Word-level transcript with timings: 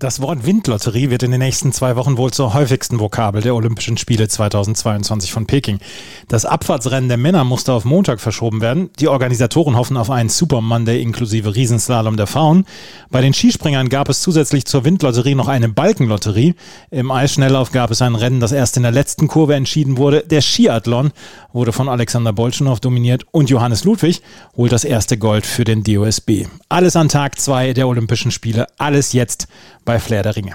Das 0.00 0.20
Wort 0.20 0.46
Windlotterie 0.46 1.10
wird 1.10 1.24
in 1.24 1.32
den 1.32 1.40
nächsten 1.40 1.72
zwei 1.72 1.96
Wochen 1.96 2.18
wohl 2.18 2.30
zur 2.30 2.54
häufigsten 2.54 3.00
Vokabel 3.00 3.42
der 3.42 3.56
Olympischen 3.56 3.96
Spiele 3.96 4.28
2022 4.28 5.32
von 5.32 5.46
Peking. 5.46 5.80
Das 6.28 6.44
Abfahrtsrennen 6.44 7.08
der 7.08 7.18
Männer 7.18 7.42
musste 7.42 7.72
auf 7.72 7.84
Montag 7.84 8.20
verschoben 8.20 8.60
werden. 8.60 8.90
Die 9.00 9.08
Organisatoren 9.08 9.74
hoffen 9.74 9.96
auf 9.96 10.08
einen 10.08 10.28
Super 10.28 10.60
Monday 10.60 11.02
inklusive 11.02 11.56
Riesenslalom 11.56 12.16
der 12.16 12.28
Frauen. 12.28 12.64
Bei 13.10 13.22
den 13.22 13.34
Skispringern 13.34 13.88
gab 13.88 14.08
es 14.08 14.20
zusätzlich 14.20 14.66
zur 14.66 14.84
Windlotterie 14.84 15.34
noch 15.34 15.48
eine 15.48 15.68
Balkenlotterie. 15.68 16.54
Im 16.92 17.10
Eisschnelllauf 17.10 17.72
gab 17.72 17.90
es 17.90 18.00
ein 18.00 18.14
Rennen, 18.14 18.38
das 18.38 18.52
erst 18.52 18.76
in 18.76 18.84
der 18.84 18.92
letzten 18.92 19.26
Kurve 19.26 19.56
entschieden 19.56 19.96
wurde. 19.96 20.22
Der 20.22 20.42
Skiathlon 20.42 21.10
wurde 21.52 21.72
von 21.72 21.88
Alexander 21.88 22.32
Bolschenow 22.32 22.78
dominiert 22.78 23.24
und 23.32 23.50
Johannes 23.50 23.82
Ludwig 23.82 24.22
holt 24.56 24.70
das 24.70 24.84
erste 24.84 25.18
Gold 25.18 25.44
für 25.44 25.64
den 25.64 25.82
DOSB. 25.82 26.46
Alles 26.68 26.94
an 26.94 27.08
Tag 27.08 27.40
zwei 27.40 27.72
der 27.72 27.88
Olympischen 27.88 28.30
Spiele. 28.30 28.68
Alles 28.78 29.12
jetzt 29.12 29.48
bei 29.88 29.98
Flair 29.98 30.22
der 30.22 30.36
Ringe. 30.36 30.54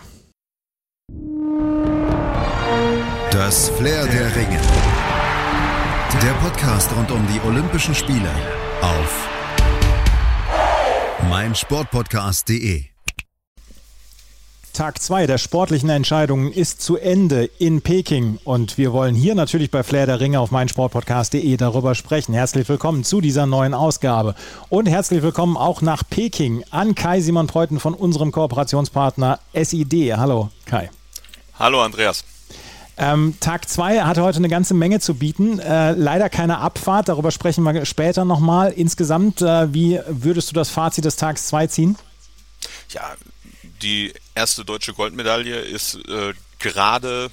Das 3.31 3.69
Flair 3.69 4.05
der 4.05 4.35
Ringe. 4.35 4.59
Der 6.21 6.33
Podcast 6.33 6.95
rund 6.95 7.09
um 7.09 7.25
die 7.25 7.41
Olympischen 7.41 7.95
Spiele 7.95 8.29
auf 8.81 9.27
meinsportpodcast.de. 11.31 12.92
Tag 14.73 14.99
zwei 15.03 15.27
der 15.27 15.37
sportlichen 15.37 15.89
Entscheidungen 15.89 16.51
ist 16.51 16.81
zu 16.81 16.97
Ende 16.97 17.45
in 17.59 17.83
Peking 17.83 18.39
und 18.43 18.79
wir 18.79 18.91
wollen 18.91 19.13
hier 19.13 19.35
natürlich 19.35 19.69
bei 19.69 19.83
Flair 19.83 20.07
der 20.07 20.19
Ringe 20.19 20.39
auf 20.39 20.49
meinsportpodcast.de 20.49 21.57
darüber 21.57 21.93
sprechen. 21.93 22.33
Herzlich 22.33 22.67
willkommen 22.67 23.03
zu 23.03 23.21
dieser 23.21 23.45
neuen 23.45 23.75
Ausgabe 23.75 24.33
und 24.69 24.87
herzlich 24.87 25.21
willkommen 25.21 25.57
auch 25.57 25.83
nach 25.83 26.01
Peking 26.09 26.63
an 26.71 26.95
Kai 26.95 27.21
Simon 27.21 27.45
Preuten 27.45 27.79
von 27.79 27.93
unserem 27.93 28.31
Kooperationspartner 28.31 29.39
SID. 29.53 30.17
Hallo 30.17 30.49
Kai. 30.65 30.89
Hallo 31.59 31.83
Andreas. 31.83 32.25
Ähm, 32.97 33.35
Tag 33.39 33.69
2 33.69 34.01
hatte 34.01 34.23
heute 34.23 34.39
eine 34.39 34.49
ganze 34.49 34.73
Menge 34.73 34.99
zu 34.99 35.13
bieten. 35.13 35.59
Äh, 35.59 35.91
leider 35.91 36.29
keine 36.29 36.57
Abfahrt, 36.57 37.09
darüber 37.09 37.29
sprechen 37.29 37.63
wir 37.63 37.85
später 37.85 38.25
nochmal. 38.25 38.71
Insgesamt, 38.71 39.39
äh, 39.43 39.71
wie 39.71 39.99
würdest 40.07 40.49
du 40.49 40.55
das 40.55 40.71
Fazit 40.71 41.05
des 41.05 41.15
Tags 41.15 41.45
2 41.45 41.67
ziehen? 41.67 41.95
Ja, 42.89 43.01
die 43.83 44.13
erste 44.33 44.65
deutsche 44.65 44.93
Goldmedaille 44.93 45.59
ist 45.59 45.95
äh, 46.07 46.33
gerade 46.59 47.29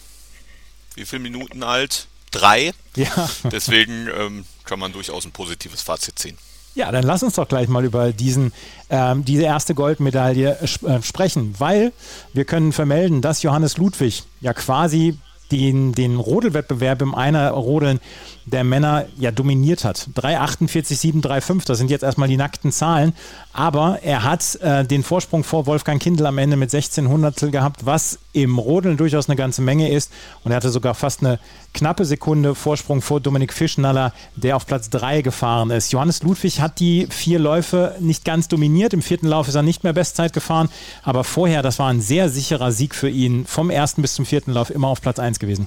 wie 0.95 1.05
viele 1.05 1.23
Minuten 1.23 1.63
alt? 1.63 2.09
Drei. 2.31 2.73
Ja. 2.97 3.31
Deswegen 3.51 4.09
ähm, 4.09 4.45
kann 4.65 4.79
man 4.79 4.93
durchaus 4.93 5.25
ein 5.25 5.33
positives 5.33 5.83
Fazit 5.83 6.19
ziehen. 6.19 6.37
Ja, 6.75 6.93
dann 6.93 7.03
lass 7.03 7.23
uns 7.23 7.35
doch 7.35 7.49
gleich 7.49 7.69
mal 7.69 7.85
über 7.85 8.13
diesen, 8.13 8.53
ähm, 8.91 9.25
diese 9.25 9.43
erste 9.43 9.75
Goldmedaille 9.75 10.59
äh, 10.61 11.03
sprechen, 11.03 11.55
weil 11.59 11.93
wir 12.33 12.45
können 12.45 12.73
vermelden, 12.73 13.23
dass 13.23 13.43
Johannes 13.43 13.77
Ludwig 13.77 14.23
ja 14.41 14.55
quasi 14.55 15.19
den, 15.51 15.93
den 15.93 16.17
Rodelwettbewerb 16.17 17.03
im 17.03 17.15
Einer-Rodeln 17.15 17.99
der 18.47 18.65
Männer 18.65 19.07
ja 19.19 19.31
dominiert 19.31 19.85
hat. 19.85 20.09
3,48, 20.17 20.95
7, 20.97 21.21
3,5, 21.21 21.67
das 21.67 21.79
sind 21.79 21.91
jetzt 21.91 22.03
erstmal 22.03 22.29
die 22.29 22.37
nackten 22.37 22.73
Zahlen. 22.73 23.13
Aber 23.53 23.99
er 24.03 24.25
hat 24.25 24.57
äh, 24.57 24.85
den 24.85 25.03
Vorsprung 25.03 25.45
vor 25.45 25.67
Wolfgang 25.67 26.01
Kindl 26.01 26.27
am 26.27 26.39
Ende 26.39 26.57
mit 26.57 26.71
16 26.71 27.09
Hundertstel 27.09 27.51
gehabt, 27.51 27.87
was 27.87 28.19
im 28.33 28.59
Rodeln 28.59 28.97
durchaus 28.97 29.29
eine 29.29 29.37
ganze 29.37 29.63
Menge 29.63 29.91
ist. 29.91 30.13
Und 30.45 30.53
er 30.53 30.57
hatte 30.57 30.71
sogar 30.71 30.95
fast 30.95 31.21
eine 31.21 31.39
knappe 31.75 32.05
Sekunde 32.05 32.55
Vorsprung 32.55 33.03
vor 33.03 33.21
Dominik 33.21 33.53
Fischnaller, 33.53 34.13
der 34.37 34.57
auf 34.57 34.67
Platz 34.67 34.91
3 34.91 35.23
gefahren 35.23 35.71
ist. 35.71 35.93
Johannes 35.93 36.23
Ludwig 36.23 36.61
hat 36.61 36.81
die 36.81 37.07
vier 37.11 37.39
Läufe 37.39 37.97
nicht 38.01 38.25
ganz 38.25 38.49
dominiert. 38.49 38.93
Im 38.93 39.03
vierten 39.03 39.27
Lauf 39.27 39.49
ist 39.49 39.55
er 39.55 39.63
nicht 39.63 39.85
mehr 39.85 39.93
Bestzeit 39.93 40.33
gefahren. 40.33 40.69
Aber 41.03 41.25
vorher, 41.25 41.63
das 41.63 41.79
war 41.79 41.89
ein 41.89 42.01
sehr 42.01 42.29
sicherer 42.29 42.73
Sieg 42.73 42.95
für 42.95 43.09
ihn. 43.09 43.47
Vom 43.47 43.71
ersten 43.71 44.03
bis 44.03 44.15
zum 44.15 44.27
vierten 44.27 44.53
Lauf 44.53 44.71
immer 44.71 44.89
auf 44.89 45.01
Platz 45.01 45.19
1 45.19 45.39
gewesen. 45.39 45.67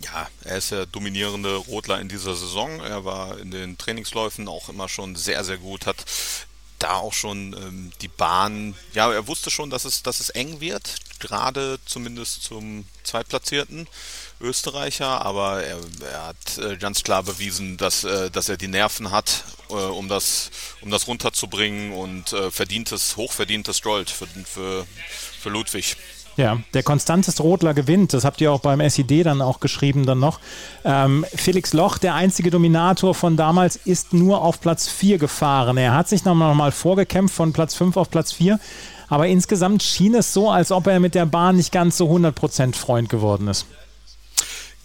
Ja, 0.00 0.28
er 0.44 0.56
ist 0.56 0.70
der 0.70 0.86
dominierende 0.86 1.56
Rotler 1.56 2.00
in 2.00 2.08
dieser 2.08 2.34
Saison. 2.34 2.80
Er 2.80 3.04
war 3.04 3.38
in 3.38 3.50
den 3.50 3.76
Trainingsläufen 3.76 4.48
auch 4.48 4.68
immer 4.68 4.88
schon 4.88 5.14
sehr, 5.14 5.44
sehr 5.44 5.58
gut, 5.58 5.86
hat 5.86 6.04
da 6.78 6.94
auch 6.94 7.12
schon 7.12 7.52
ähm, 7.52 7.92
die 8.00 8.08
Bahn, 8.08 8.74
ja, 8.94 9.12
er 9.12 9.26
wusste 9.26 9.50
schon, 9.50 9.70
dass 9.70 9.84
es, 9.84 10.02
dass 10.02 10.18
es 10.18 10.30
eng 10.30 10.60
wird, 10.60 10.96
gerade 11.20 11.78
zumindest 11.84 12.42
zum 12.42 12.86
Zweitplatzierten 13.04 13.86
Österreicher, 14.40 15.24
aber 15.24 15.62
er, 15.62 15.78
er 16.00 16.26
hat 16.28 16.58
äh, 16.58 16.76
ganz 16.78 17.02
klar 17.02 17.22
bewiesen, 17.22 17.76
dass, 17.76 18.04
äh, 18.04 18.30
dass 18.30 18.48
er 18.48 18.56
die 18.56 18.68
Nerven 18.68 19.10
hat, 19.10 19.44
äh, 19.68 19.74
um, 19.74 20.08
das, 20.08 20.50
um 20.80 20.90
das 20.90 21.06
runterzubringen 21.06 21.92
und 21.92 22.32
äh, 22.32 22.50
verdientes, 22.50 23.16
hochverdientes 23.16 23.82
Gold 23.82 24.08
für, 24.08 24.26
für, 24.26 24.86
für 25.38 25.50
Ludwig. 25.50 25.96
Ja, 26.36 26.58
der 26.74 26.82
konstanteste 26.82 27.42
Rotler 27.42 27.74
gewinnt. 27.74 28.12
Das 28.14 28.24
habt 28.24 28.40
ihr 28.40 28.52
auch 28.52 28.60
beim 28.60 28.80
SID 28.88 29.24
dann 29.24 29.42
auch 29.42 29.60
geschrieben 29.60 30.06
dann 30.06 30.20
noch. 30.20 30.40
Ähm, 30.84 31.24
Felix 31.34 31.72
Loch, 31.72 31.98
der 31.98 32.14
einzige 32.14 32.50
Dominator 32.50 33.14
von 33.14 33.36
damals, 33.36 33.76
ist 33.76 34.14
nur 34.14 34.42
auf 34.42 34.60
Platz 34.60 34.88
4 34.88 35.18
gefahren. 35.18 35.76
Er 35.76 35.94
hat 35.94 36.08
sich 36.08 36.24
nochmal 36.24 36.54
noch 36.54 36.72
vorgekämpft 36.72 37.34
von 37.34 37.52
Platz 37.52 37.74
5 37.74 37.96
auf 37.96 38.10
Platz 38.10 38.32
4. 38.32 38.58
Aber 39.08 39.26
insgesamt 39.26 39.82
schien 39.82 40.14
es 40.14 40.32
so, 40.32 40.50
als 40.50 40.70
ob 40.70 40.86
er 40.86 41.00
mit 41.00 41.16
der 41.16 41.26
Bahn 41.26 41.56
nicht 41.56 41.72
ganz 41.72 41.96
so 41.96 42.08
100% 42.08 42.76
Freund 42.76 43.08
geworden 43.08 43.48
ist. 43.48 43.66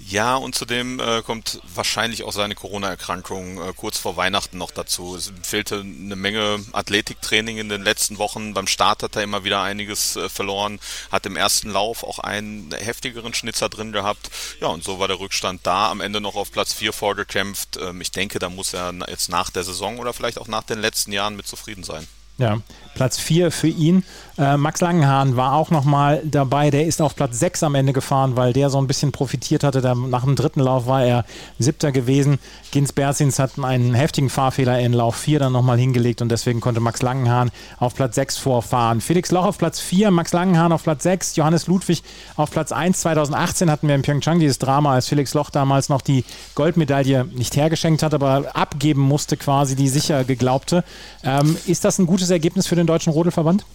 Ja, 0.07 0.35
und 0.35 0.53
zudem 0.53 0.99
äh, 0.99 1.23
kommt 1.23 1.59
wahrscheinlich 1.73 2.23
auch 2.23 2.31
seine 2.31 2.53
Corona-Erkrankung 2.53 3.57
äh, 3.57 3.73
kurz 3.75 3.97
vor 3.97 4.15
Weihnachten 4.15 4.57
noch 4.59 4.69
dazu. 4.69 5.15
Es 5.15 5.33
fehlte 5.41 5.79
eine 5.79 6.15
Menge 6.15 6.59
Athletiktraining 6.73 7.57
in 7.57 7.69
den 7.69 7.81
letzten 7.81 8.19
Wochen. 8.19 8.53
Beim 8.53 8.67
Start 8.67 9.01
hat 9.01 9.15
er 9.15 9.23
immer 9.23 9.43
wieder 9.43 9.63
einiges 9.63 10.15
äh, 10.15 10.29
verloren, 10.29 10.79
hat 11.11 11.25
im 11.25 11.35
ersten 11.35 11.71
Lauf 11.71 12.03
auch 12.03 12.19
einen 12.19 12.71
heftigeren 12.71 13.33
Schnitzer 13.33 13.67
drin 13.67 13.91
gehabt. 13.91 14.29
Ja, 14.61 14.67
und 14.67 14.83
so 14.83 14.99
war 14.99 15.07
der 15.07 15.19
Rückstand 15.19 15.61
da. 15.63 15.89
Am 15.89 16.01
Ende 16.01 16.21
noch 16.21 16.35
auf 16.35 16.51
Platz 16.51 16.73
4 16.73 16.93
vorgekämpft. 16.93 17.77
Ähm, 17.81 17.99
ich 17.99 18.11
denke, 18.11 18.37
da 18.37 18.49
muss 18.49 18.75
er 18.75 18.93
jetzt 19.07 19.29
nach 19.29 19.49
der 19.49 19.63
Saison 19.63 19.97
oder 19.97 20.13
vielleicht 20.13 20.37
auch 20.37 20.47
nach 20.47 20.63
den 20.63 20.81
letzten 20.81 21.13
Jahren 21.13 21.35
mit 21.35 21.47
zufrieden 21.47 21.83
sein. 21.83 22.05
Ja, 22.37 22.61
Platz 22.95 23.17
4 23.17 23.49
für 23.49 23.67
ihn. 23.67 24.03
Äh, 24.37 24.57
Max 24.57 24.81
Langenhahn 24.81 25.37
war 25.37 25.53
auch 25.53 25.71
nochmal 25.71 26.21
dabei. 26.25 26.69
Der 26.69 26.85
ist 26.85 27.01
auf 27.01 27.15
Platz 27.15 27.39
6 27.39 27.63
am 27.63 27.75
Ende 27.75 27.93
gefahren, 27.93 28.35
weil 28.35 28.51
der 28.51 28.69
so 28.69 28.77
ein 28.77 28.87
bisschen 28.87 29.13
profitiert 29.13 29.63
hatte. 29.63 29.81
Der, 29.81 29.95
nach 29.95 30.25
dem 30.25 30.35
dritten 30.35 30.59
Lauf 30.59 30.87
war 30.87 31.03
er 31.03 31.23
siebter 31.57 31.93
gewesen. 31.93 32.39
Gins 32.71 32.91
Berzins 32.91 33.39
hat 33.39 33.51
einen 33.57 33.93
heftigen 33.93 34.29
Fahrfehler 34.29 34.79
in 34.79 34.91
Lauf 34.91 35.15
4 35.15 35.39
dann 35.39 35.53
nochmal 35.53 35.77
hingelegt 35.77 36.21
und 36.21 36.29
deswegen 36.29 36.59
konnte 36.59 36.81
Max 36.81 37.01
Langenhahn 37.01 37.49
auf 37.79 37.95
Platz 37.95 38.15
6 38.15 38.37
vorfahren. 38.37 38.99
Felix 38.99 39.31
Loch 39.31 39.45
auf 39.45 39.57
Platz 39.57 39.79
4, 39.79 40.11
Max 40.11 40.33
Langenhahn 40.33 40.73
auf 40.73 40.83
Platz 40.83 41.03
6, 41.03 41.37
Johannes 41.37 41.67
Ludwig 41.67 42.03
auf 42.35 42.51
Platz 42.51 42.73
1. 42.73 42.99
2018 42.99 43.71
hatten 43.71 43.87
wir 43.87 43.95
in 43.95 44.01
Pyeongchang 44.01 44.39
dieses 44.39 44.59
Drama, 44.59 44.93
als 44.93 45.07
Felix 45.07 45.33
Loch 45.33 45.49
damals 45.49 45.87
noch 45.87 46.01
die 46.01 46.25
Goldmedaille 46.55 47.25
nicht 47.25 47.55
hergeschenkt 47.55 48.03
hat, 48.03 48.13
aber 48.13 48.53
abgeben 48.53 49.01
musste 49.01 49.37
quasi, 49.37 49.77
die 49.77 49.87
sicher 49.87 50.25
geglaubte. 50.25 50.83
Ähm, 51.23 51.55
ist 51.67 51.85
das 51.85 51.99
ein 51.99 52.05
gutes 52.05 52.29
Ergebnis 52.29 52.67
für 52.67 52.75
den 52.75 52.87
Deutschen 52.87 53.13
Rodelverband? 53.13 53.65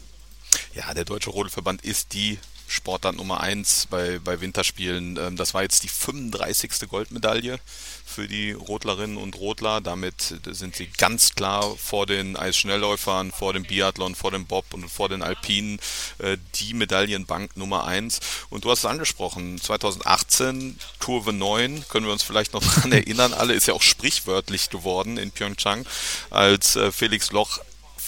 Ja, 0.75 0.95
der 0.95 1.05
Deutsche 1.05 1.31
Rodelverband 1.31 1.83
ist 1.83 2.13
die 2.13 2.39
Sportart 2.71 3.17
Nummer 3.17 3.41
1 3.41 3.89
bei, 3.91 4.21
bei 4.21 4.41
Winterspielen. 4.41 5.17
Ähm, 5.17 5.37
das 5.37 5.55
war 5.55 5.63
jetzt 5.63 5.83
die 5.83 5.89
35. 5.89 6.89
Goldmedaille 6.89 7.59
für 8.07 8.29
die 8.29 8.53
Rotlerinnen 8.53 9.17
und 9.17 9.37
Rotler. 9.37 9.81
Damit 9.81 10.37
sind 10.47 10.77
sie 10.77 10.87
ganz 10.87 11.35
klar 11.35 11.77
vor 11.77 12.07
den 12.07 12.37
Eisschnellläufern, 12.37 13.33
vor 13.33 13.53
dem 13.53 13.65
Biathlon, 13.65 14.15
vor 14.15 14.31
dem 14.31 14.47
Bob 14.47 14.67
und 14.73 14.89
vor 14.89 15.09
den 15.09 15.23
Alpinen 15.23 15.81
äh, 16.19 16.37
die 16.57 16.75
Medaillenbank 16.75 17.57
Nummer 17.57 17.87
1. 17.87 18.21
Und 18.51 18.65
du 18.65 18.71
hast 18.71 18.81
es 18.81 18.87
angesprochen, 18.87 19.61
2018, 19.61 20.79
Kurve 21.01 21.33
9, 21.33 21.85
können 21.89 22.07
wir 22.07 22.13
uns 22.13 22.23
vielleicht 22.23 22.53
noch 22.53 22.63
daran 22.75 22.93
erinnern, 22.93 23.33
alle 23.33 23.55
ist 23.55 23.67
ja 23.67 23.75
auch 23.75 23.83
sprichwörtlich 23.83 24.71
geworden 24.71 25.19
in 25.19 25.33
Pyeongchang, 25.33 25.87
als 26.31 26.77
äh, 26.77 26.93
Felix 26.93 27.33
Loch 27.33 27.59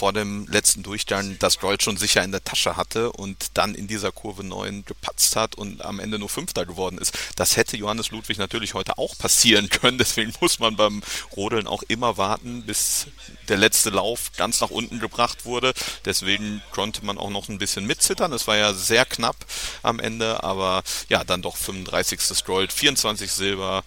vor 0.03 0.13
dem 0.13 0.49
letzten 0.49 0.83
Durchgang 0.83 1.37
das 1.39 1.61
Gold 1.61 1.81
schon 1.81 1.97
sicher 1.97 2.25
in 2.25 2.33
der 2.33 2.43
Tasche 2.43 2.77
hatte 2.77 3.13
und 3.13 3.37
dann 3.55 3.77
in 3.77 3.87
dieser 3.87 4.11
Kurve 4.11 4.43
9 4.43 4.85
gepatzt 4.85 5.37
hat 5.37 5.55
und 5.55 5.85
am 5.85 6.01
Ende 6.01 6.19
nur 6.19 6.29
Fünfter 6.29 6.67
geworden 6.67 6.99
ist. 6.99 7.17
Das 7.37 7.57
hätte 7.57 7.77
Johannes 7.77 8.11
Ludwig 8.11 8.37
natürlich 8.37 8.75
heute 8.75 8.99
auch 8.99 9.17
passieren 9.17 9.69
können. 9.69 9.99
Deswegen 10.03 10.33
muss 10.41 10.59
man 10.59 10.75
beim 10.75 11.05
Rodeln 11.37 11.69
auch 11.69 11.85
immer 11.85 12.17
warten, 12.17 12.65
bis 12.65 13.07
der 13.47 13.59
letzte 13.59 13.91
Lauf 13.91 14.33
ganz 14.37 14.61
nach 14.61 14.71
unten 14.71 14.99
gebracht 14.99 15.45
wurde. 15.45 15.73
Deswegen 16.05 16.63
konnte 16.73 17.05
man 17.05 17.17
auch 17.17 17.31
noch 17.31 17.49
ein 17.49 17.59
bisschen 17.59 17.87
mitzittern. 17.87 18.33
Es 18.33 18.49
war 18.49 18.57
ja 18.57 18.75
sehr 18.75 19.05
knapp 19.05 19.37
am 19.85 20.01
Ende, 20.01 20.43
aber 20.43 20.83
ja, 21.11 21.23
dann 21.23 21.43
doch 21.43 21.57
35. 21.57 22.45
Gold, 22.45 22.73
24 22.73 23.31
Silber, 23.31 23.85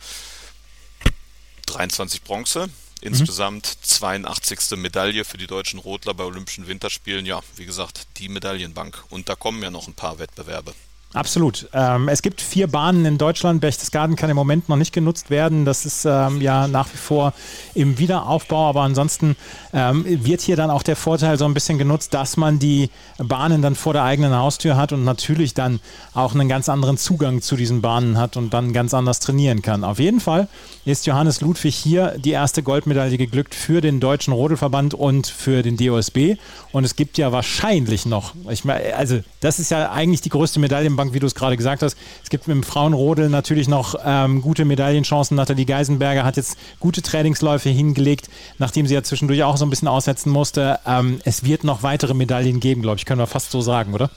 23 1.66 2.22
Bronze. 2.22 2.70
Insgesamt 3.06 3.66
82. 3.84 4.78
Medaille 4.78 5.26
für 5.26 5.38
die 5.38 5.48
deutschen 5.48 5.80
Rotler 5.80 6.14
bei 6.14 6.24
Olympischen 6.24 6.68
Winterspielen. 6.68 7.26
Ja, 7.26 7.42
wie 7.56 7.66
gesagt, 7.66 8.08
die 8.18 8.30
Medaillenbank. 8.30 9.04
Und 9.10 9.30
da 9.30 9.36
kommen 9.36 9.62
ja 9.62 9.70
noch 9.70 9.88
ein 9.88 9.94
paar 9.94 10.18
Wettbewerbe. 10.18 10.74
Absolut. 11.16 11.70
Ähm, 11.72 12.10
es 12.10 12.22
gibt 12.22 12.42
vier 12.42 12.68
Bahnen 12.68 13.06
in 13.06 13.18
Deutschland. 13.18 13.62
Berchtesgaden 13.62 14.18
kann 14.18 14.30
im 14.30 14.36
Moment 14.36 14.68
noch 14.68 14.76
nicht 14.76 14.92
genutzt 14.92 15.30
werden. 15.30 15.64
Das 15.64 15.86
ist 15.86 16.04
ähm, 16.04 16.42
ja 16.42 16.68
nach 16.68 16.92
wie 16.92 16.98
vor 16.98 17.32
im 17.74 17.98
Wiederaufbau. 17.98 18.68
Aber 18.68 18.82
ansonsten 18.82 19.38
ähm, 19.72 20.04
wird 20.06 20.42
hier 20.42 20.58
dann 20.58 20.70
auch 20.70 20.84
der 20.84 20.98
Vorteil 20.98 21.38
so 21.38 21.46
ein 21.46 21.54
bisschen 21.54 21.78
genutzt, 21.78 22.14
dass 22.14 22.36
man 22.36 22.60
die 22.60 22.90
Bahnen 23.18 23.62
dann 23.62 23.76
vor 23.76 23.94
der 23.94 24.04
eigenen 24.04 24.36
Haustür 24.36 24.76
hat 24.76 24.92
und 24.92 25.06
natürlich 25.06 25.54
dann 25.54 25.80
auch 26.14 26.34
einen 26.34 26.50
ganz 26.50 26.68
anderen 26.68 26.98
Zugang 26.98 27.42
zu 27.42 27.56
diesen 27.56 27.80
Bahnen 27.80 28.18
hat 28.18 28.36
und 28.36 28.54
dann 28.54 28.74
ganz 28.74 28.94
anders 28.94 29.22
trainieren 29.22 29.62
kann. 29.62 29.86
Auf 29.86 30.00
jeden 30.00 30.20
Fall 30.20 30.50
ist 30.84 31.06
Johannes 31.06 31.40
Ludwig 31.40 31.76
hier 31.76 32.16
die 32.18 32.32
erste 32.32 32.62
Goldmedaille 32.62 33.18
geglückt 33.18 33.56
für 33.56 33.80
den 33.80 34.02
Deutschen 34.02 34.34
Rodelverband 34.34 34.94
und 34.94 35.28
für 35.28 35.64
den 35.64 35.78
DOSB. 35.78 36.36
Und 36.74 36.84
es 36.84 36.98
gibt 36.98 37.18
ja 37.18 37.32
wahrscheinlich 37.32 38.06
noch, 38.06 38.34
ich 38.50 38.66
meine, 38.66 38.94
also 38.98 39.22
das 39.40 39.60
ist 39.60 39.72
ja 39.72 39.94
eigentlich 39.94 40.20
die 40.20 40.30
größte 40.30 40.60
Medaillenbank 40.60 41.05
Bank, 41.05 41.05
wie 41.14 41.20
du 41.20 41.28
es 41.28 41.36
gerade 41.36 41.58
gesagt 41.58 41.82
hast. 41.82 41.98
Es 42.24 42.30
gibt 42.30 42.48
dem 42.48 42.64
Frauenrodel 42.64 43.30
natürlich 43.30 43.68
noch 43.68 43.96
ähm, 44.04 44.42
gute 44.42 44.66
Medaillenchancen. 44.66 45.38
Nathalie 45.38 45.66
Geisenberger 45.66 46.24
hat 46.24 46.38
jetzt 46.38 46.58
gute 46.80 47.02
Trainingsläufe 47.02 47.70
hingelegt, 47.70 48.30
nachdem 48.58 48.88
sie 48.88 48.94
ja 48.94 49.04
zwischendurch 49.04 49.44
auch 49.44 49.58
so 49.58 49.66
ein 49.66 49.70
bisschen 49.70 49.88
aussetzen 49.88 50.32
musste. 50.32 50.80
Ähm, 50.86 51.20
es 51.24 51.44
wird 51.44 51.64
noch 51.64 51.84
weitere 51.84 52.14
Medaillen 52.14 52.60
geben, 52.60 52.82
glaube 52.82 52.98
ich, 52.98 53.06
können 53.06 53.20
wir 53.20 53.28
fast 53.28 53.52
so 53.52 53.62
sagen, 53.62 53.94
oder? 53.94 54.10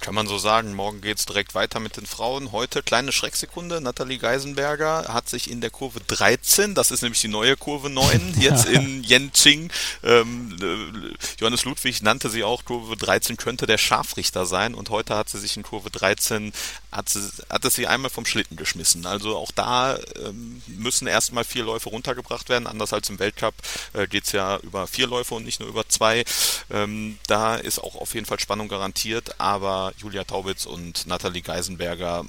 Kann 0.00 0.14
man 0.14 0.26
so 0.26 0.38
sagen. 0.38 0.74
Morgen 0.74 1.00
geht 1.00 1.18
es 1.18 1.26
direkt 1.26 1.54
weiter 1.54 1.80
mit 1.80 1.96
den 1.96 2.06
Frauen. 2.06 2.52
Heute 2.52 2.82
kleine 2.82 3.10
Schrecksekunde. 3.10 3.80
Nathalie 3.80 4.18
Geisenberger 4.18 5.06
hat 5.08 5.28
sich 5.28 5.50
in 5.50 5.60
der 5.60 5.70
Kurve 5.70 6.00
13, 6.06 6.74
das 6.74 6.90
ist 6.90 7.02
nämlich 7.02 7.20
die 7.20 7.28
neue 7.28 7.56
Kurve 7.56 7.90
9, 7.90 8.34
jetzt 8.40 8.66
in 8.66 9.02
Yenqing. 9.02 9.70
Ähm, 10.04 10.56
äh, 10.62 11.14
Johannes 11.40 11.64
Ludwig 11.64 12.02
nannte 12.02 12.30
sie 12.30 12.44
auch, 12.44 12.64
Kurve 12.64 12.96
13 12.96 13.36
könnte 13.36 13.66
der 13.66 13.78
Scharfrichter 13.78 14.46
sein. 14.46 14.74
Und 14.74 14.90
heute 14.90 15.16
hat 15.16 15.28
sie 15.28 15.38
sich 15.38 15.56
in 15.56 15.62
Kurve 15.64 15.90
13, 15.90 16.52
hat, 16.92 17.08
sie, 17.08 17.20
hat 17.50 17.64
es 17.64 17.74
sie 17.74 17.86
einmal 17.86 18.10
vom 18.10 18.24
Schlitten 18.24 18.56
geschmissen. 18.56 19.04
Also 19.04 19.36
auch 19.36 19.50
da 19.52 19.98
ähm, 20.24 20.62
müssen 20.66 21.06
erstmal 21.06 21.44
vier 21.44 21.64
Läufe 21.64 21.88
runtergebracht 21.88 22.48
werden. 22.48 22.66
Anders 22.66 22.92
als 22.92 23.10
im 23.10 23.18
Weltcup 23.18 23.54
äh, 23.94 24.06
geht 24.06 24.24
es 24.24 24.32
ja 24.32 24.58
über 24.58 24.86
vier 24.86 25.06
Läufe 25.06 25.34
und 25.34 25.44
nicht 25.44 25.60
nur 25.60 25.68
über 25.68 25.88
zwei. 25.88 26.24
Ähm, 26.70 27.18
da 27.26 27.56
ist 27.56 27.80
auch 27.80 27.96
auf 27.96 28.14
jeden 28.14 28.26
Fall 28.26 28.40
Spannung 28.40 28.68
garantiert. 28.68 29.40
Aber 29.40 29.87
Julia 29.96 30.24
Taubitz 30.24 30.66
und 30.66 31.06
Nathalie 31.06 31.42
Geisenberger 31.42 32.24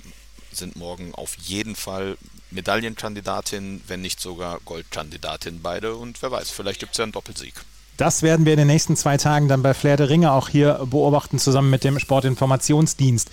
sind 0.51 0.75
morgen 0.75 1.13
auf 1.13 1.35
jeden 1.35 1.75
Fall 1.75 2.17
Medaillenkandidatin, 2.51 3.81
wenn 3.87 4.01
nicht 4.01 4.19
sogar 4.19 4.59
Goldkandidatin 4.65 5.61
beide. 5.61 5.95
Und 5.95 6.21
wer 6.21 6.31
weiß, 6.31 6.49
vielleicht 6.49 6.79
gibt 6.79 6.93
es 6.93 6.97
ja 6.97 7.03
einen 7.03 7.11
Doppelsieg. 7.11 7.53
Das 7.97 8.23
werden 8.23 8.45
wir 8.45 8.53
in 8.53 8.59
den 8.59 8.67
nächsten 8.67 8.95
zwei 8.95 9.17
Tagen 9.17 9.49
dann 9.49 9.61
bei 9.61 9.73
Flair 9.73 9.97
der 9.97 10.09
Ringe 10.09 10.31
auch 10.31 10.49
hier 10.49 10.85
beobachten, 10.85 11.37
zusammen 11.37 11.69
mit 11.69 11.83
dem 11.83 11.99
Sportinformationsdienst. 11.99 13.29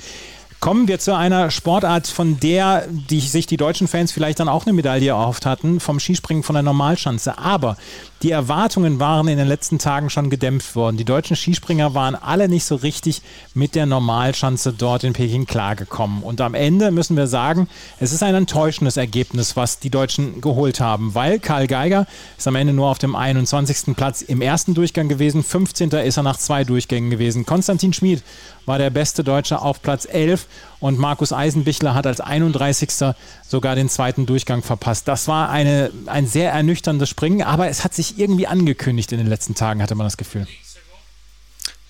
Kommen 0.59 0.89
wir 0.89 0.99
zu 0.99 1.15
einer 1.15 1.51
Sportart, 1.51 2.07
von 2.07 2.41
der 2.41 2.87
die, 2.89 3.21
sich 3.21 3.47
die 3.47 3.59
deutschen 3.59 3.89
Fans 3.89 4.11
vielleicht 4.11 4.41
dann 4.41 4.49
auch 4.49 4.65
eine 4.67 4.73
Medaille 4.73 5.11
erhofft 5.11 5.47
hatten, 5.47 5.81
vom 5.81 6.01
Skispringen 6.01 6.43
von 6.43 6.55
der 6.55 6.63
Normalschanze. 6.63 7.39
Aber 7.39 7.77
die 8.23 8.31
Erwartungen 8.31 8.99
waren 8.99 9.29
in 9.29 9.37
den 9.37 9.47
letzten 9.47 9.79
Tagen 9.79 10.09
schon 10.09 10.31
gedämpft 10.31 10.75
worden. 10.75 10.97
Die 10.97 11.05
deutschen 11.05 11.37
Skispringer 11.37 11.95
waren 11.95 12.15
alle 12.15 12.49
nicht 12.49 12.65
so 12.65 12.77
richtig 12.77 13.21
mit 13.53 13.75
der 13.75 13.85
Normalschanze 13.85 14.73
dort 14.73 15.05
in 15.05 15.13
Peking 15.13 15.47
klargekommen. 15.47 16.23
Und 16.23 16.41
am 16.41 16.55
Ende 16.55 16.91
müssen 16.91 17.17
wir 17.17 17.27
sagen, 17.27 17.69
es 18.01 18.13
ist 18.13 18.23
ein 18.23 18.35
enttäuschendes 18.35 18.97
Ergebnis, 18.97 19.57
was 19.57 19.81
die 19.81 19.91
Deutschen 19.91 20.41
geholt 20.41 20.81
haben, 20.81 21.15
weil 21.15 21.39
Karl 21.39 21.67
Geiger 21.67 22.07
ist 22.39 22.49
am 22.49 22.57
Ende 22.57 22.73
nur 22.73 22.89
auf 22.89 22.99
dem 22.99 23.15
21. 23.15 23.95
Platz 23.97 24.23
im 24.23 24.41
ersten 24.41 24.73
Durchgang 24.73 25.09
gewesen. 25.09 25.43
15. 25.43 25.91
ist 25.91 26.17
er 26.17 26.23
nach 26.23 26.39
zwei 26.39 26.65
Durchgängen 26.65 27.11
gewesen. 27.11 27.45
Konstantin 27.45 27.93
Schmid 27.93 28.23
war 28.65 28.79
der 28.79 28.91
beste 28.91 29.25
Deutsche 29.25 29.61
auf 29.61 29.81
Platz 29.81 30.07
11 30.11 30.47
und 30.81 30.99
Markus 30.99 31.33
Eisenbichler 31.33 31.95
hat 31.95 32.07
als 32.07 32.21
31. 32.21 33.15
sogar 33.47 33.75
den 33.75 33.89
zweiten 33.89 34.27
Durchgang 34.27 34.63
verpasst. 34.63 35.09
Das 35.09 35.29
war 35.29 35.49
eine, 35.49 35.91
ein 36.07 36.27
sehr 36.27 36.53
ernüchterndes 36.53 37.09
Springen, 37.09 37.43
aber 37.43 37.69
es 37.69 37.85
hat 37.85 37.95
sich 37.95 38.06
irgendwie 38.17 38.47
angekündigt 38.47 39.13
in 39.13 39.19
den 39.19 39.27
letzten 39.27 39.55
Tagen, 39.55 39.83
hatte 39.83 39.95
man 39.95 40.07
das 40.07 40.17
Gefühl. 40.17 40.47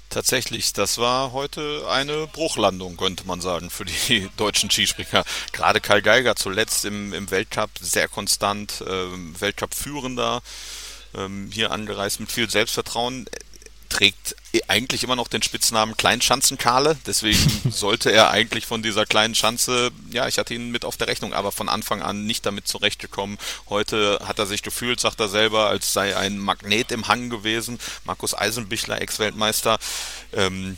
Tatsächlich, 0.08 0.72
das 0.72 0.98
war 0.98 1.32
heute 1.32 1.84
eine 1.90 2.26
Bruchlandung, 2.26 2.96
könnte 2.96 3.26
man 3.26 3.40
sagen, 3.40 3.70
für 3.70 3.84
die 3.84 4.30
deutschen 4.36 4.70
Skispringer. 4.70 5.24
Gerade 5.52 5.80
Karl 5.80 6.00
Geiger 6.00 6.36
zuletzt 6.36 6.84
im, 6.84 7.12
im 7.12 7.30
Weltcup 7.30 7.70
sehr 7.80 8.08
konstant, 8.08 8.80
äh, 8.80 9.40
Weltcup-Führender, 9.40 10.42
ähm, 11.14 11.50
hier 11.52 11.70
angereist 11.70 12.20
mit 12.20 12.32
viel 12.32 12.48
Selbstvertrauen 12.48 13.26
trägt 13.88 14.36
eigentlich 14.68 15.04
immer 15.04 15.16
noch 15.16 15.28
den 15.28 15.42
Spitznamen 15.42 15.96
Kleinschanzenkarle, 15.96 16.96
deswegen 17.06 17.38
sollte 17.70 18.10
er 18.10 18.30
eigentlich 18.30 18.66
von 18.66 18.82
dieser 18.82 19.06
kleinen 19.06 19.34
Schanze, 19.34 19.90
ja, 20.10 20.28
ich 20.28 20.38
hatte 20.38 20.54
ihn 20.54 20.70
mit 20.70 20.84
auf 20.84 20.96
der 20.96 21.08
Rechnung, 21.08 21.32
aber 21.34 21.52
von 21.52 21.68
Anfang 21.68 22.02
an 22.02 22.24
nicht 22.24 22.46
damit 22.46 22.66
zurechtgekommen. 22.68 23.38
Heute 23.68 24.20
hat 24.24 24.38
er 24.38 24.46
sich 24.46 24.62
gefühlt, 24.62 25.00
sagt 25.00 25.20
er 25.20 25.28
selber, 25.28 25.68
als 25.68 25.92
sei 25.92 26.16
ein 26.16 26.38
Magnet 26.38 26.92
im 26.92 27.08
Hang 27.08 27.30
gewesen. 27.30 27.78
Markus 28.04 28.34
Eisenbichler, 28.34 29.00
Ex-Weltmeister, 29.00 29.78
ähm, 30.32 30.76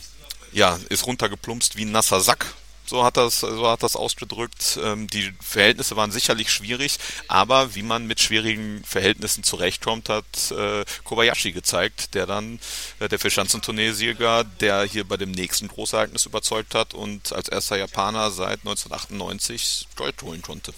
ja, 0.51 0.79
ist 0.89 1.05
runtergeplumpst 1.05 1.77
wie 1.77 1.85
ein 1.85 1.91
nasser 1.91 2.21
Sack, 2.21 2.53
so 2.89 3.03
hat 3.05 3.17
das, 3.17 3.39
so 3.39 3.67
hat 3.67 3.83
das 3.83 3.95
ausgedrückt. 3.95 4.79
Ähm, 4.83 5.07
die 5.07 5.31
Verhältnisse 5.41 5.95
waren 5.95 6.11
sicherlich 6.11 6.51
schwierig, 6.51 6.97
aber 7.27 7.75
wie 7.75 7.83
man 7.83 8.07
mit 8.07 8.19
schwierigen 8.19 8.83
Verhältnissen 8.83 9.43
zurechtkommt, 9.43 10.09
hat 10.09 10.51
äh, 10.51 10.83
Kobayashi 11.03 11.51
gezeigt, 11.51 12.15
der 12.15 12.25
dann 12.25 12.59
äh, 12.99 13.07
der 13.07 13.19
Vierschanzenturniersieger, 13.19 14.43
der 14.43 14.83
hier 14.83 15.07
bei 15.07 15.17
dem 15.17 15.31
nächsten 15.31 15.67
Großereignis 15.67 16.25
überzeugt 16.25 16.75
hat 16.75 16.93
und 16.93 17.31
als 17.31 17.47
erster 17.47 17.77
Japaner 17.77 18.31
seit 18.31 18.59
1998 18.59 19.87
Gold 19.95 20.21
holen 20.23 20.41
konnte. 20.41 20.73